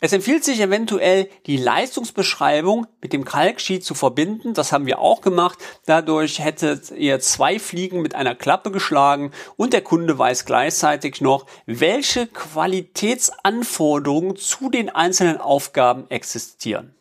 Es 0.00 0.12
empfiehlt 0.12 0.44
sich 0.44 0.60
eventuell, 0.60 1.28
die 1.46 1.56
Leistungsbeschreibung 1.56 2.86
mit 3.00 3.12
dem 3.12 3.24
Kalksheet 3.24 3.84
zu 3.84 3.94
verbinden. 3.94 4.54
Das 4.54 4.70
haben 4.70 4.86
wir 4.86 5.00
auch 5.00 5.22
gemacht. 5.22 5.58
Dadurch 5.86 6.38
hättet 6.38 6.92
ihr 6.92 7.18
zwei 7.18 7.58
Fliegen 7.58 8.00
mit 8.00 8.14
einer 8.14 8.36
Klappe 8.36 8.70
geschlagen 8.70 9.32
und 9.56 9.72
der 9.72 9.82
Kunde 9.82 10.16
weiß 10.16 10.44
gleichzeitig 10.44 11.20
noch, 11.20 11.46
welche 11.66 12.28
Qualitätsanforderungen 12.28 14.36
zu 14.36 14.70
den 14.70 14.88
einzelnen 14.88 15.38
Aufgaben 15.38 16.08
existieren. 16.10 16.94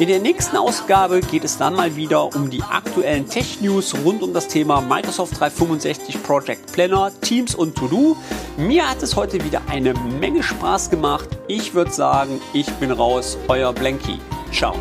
In 0.00 0.08
der 0.08 0.18
nächsten 0.18 0.56
Ausgabe 0.56 1.20
geht 1.20 1.44
es 1.44 1.56
dann 1.56 1.74
mal 1.74 1.94
wieder 1.94 2.34
um 2.34 2.50
die 2.50 2.62
aktuellen 2.62 3.28
Tech-News 3.28 3.94
rund 4.04 4.22
um 4.22 4.32
das 4.32 4.48
Thema 4.48 4.80
Microsoft 4.80 5.38
365 5.38 6.20
Project 6.24 6.72
Planner, 6.72 7.12
Teams 7.20 7.54
und 7.54 7.76
To-Do. 7.76 8.16
Mir 8.56 8.90
hat 8.90 9.04
es 9.04 9.14
heute 9.14 9.44
wieder 9.44 9.62
eine 9.68 9.94
Menge 9.94 10.42
Spaß 10.42 10.90
gemacht. 10.90 11.28
Ich 11.46 11.74
würde 11.74 11.92
sagen, 11.92 12.40
ich 12.52 12.68
bin 12.74 12.90
raus, 12.90 13.38
euer 13.46 13.72
Blanky. 13.72 14.18
Ciao. 14.52 14.74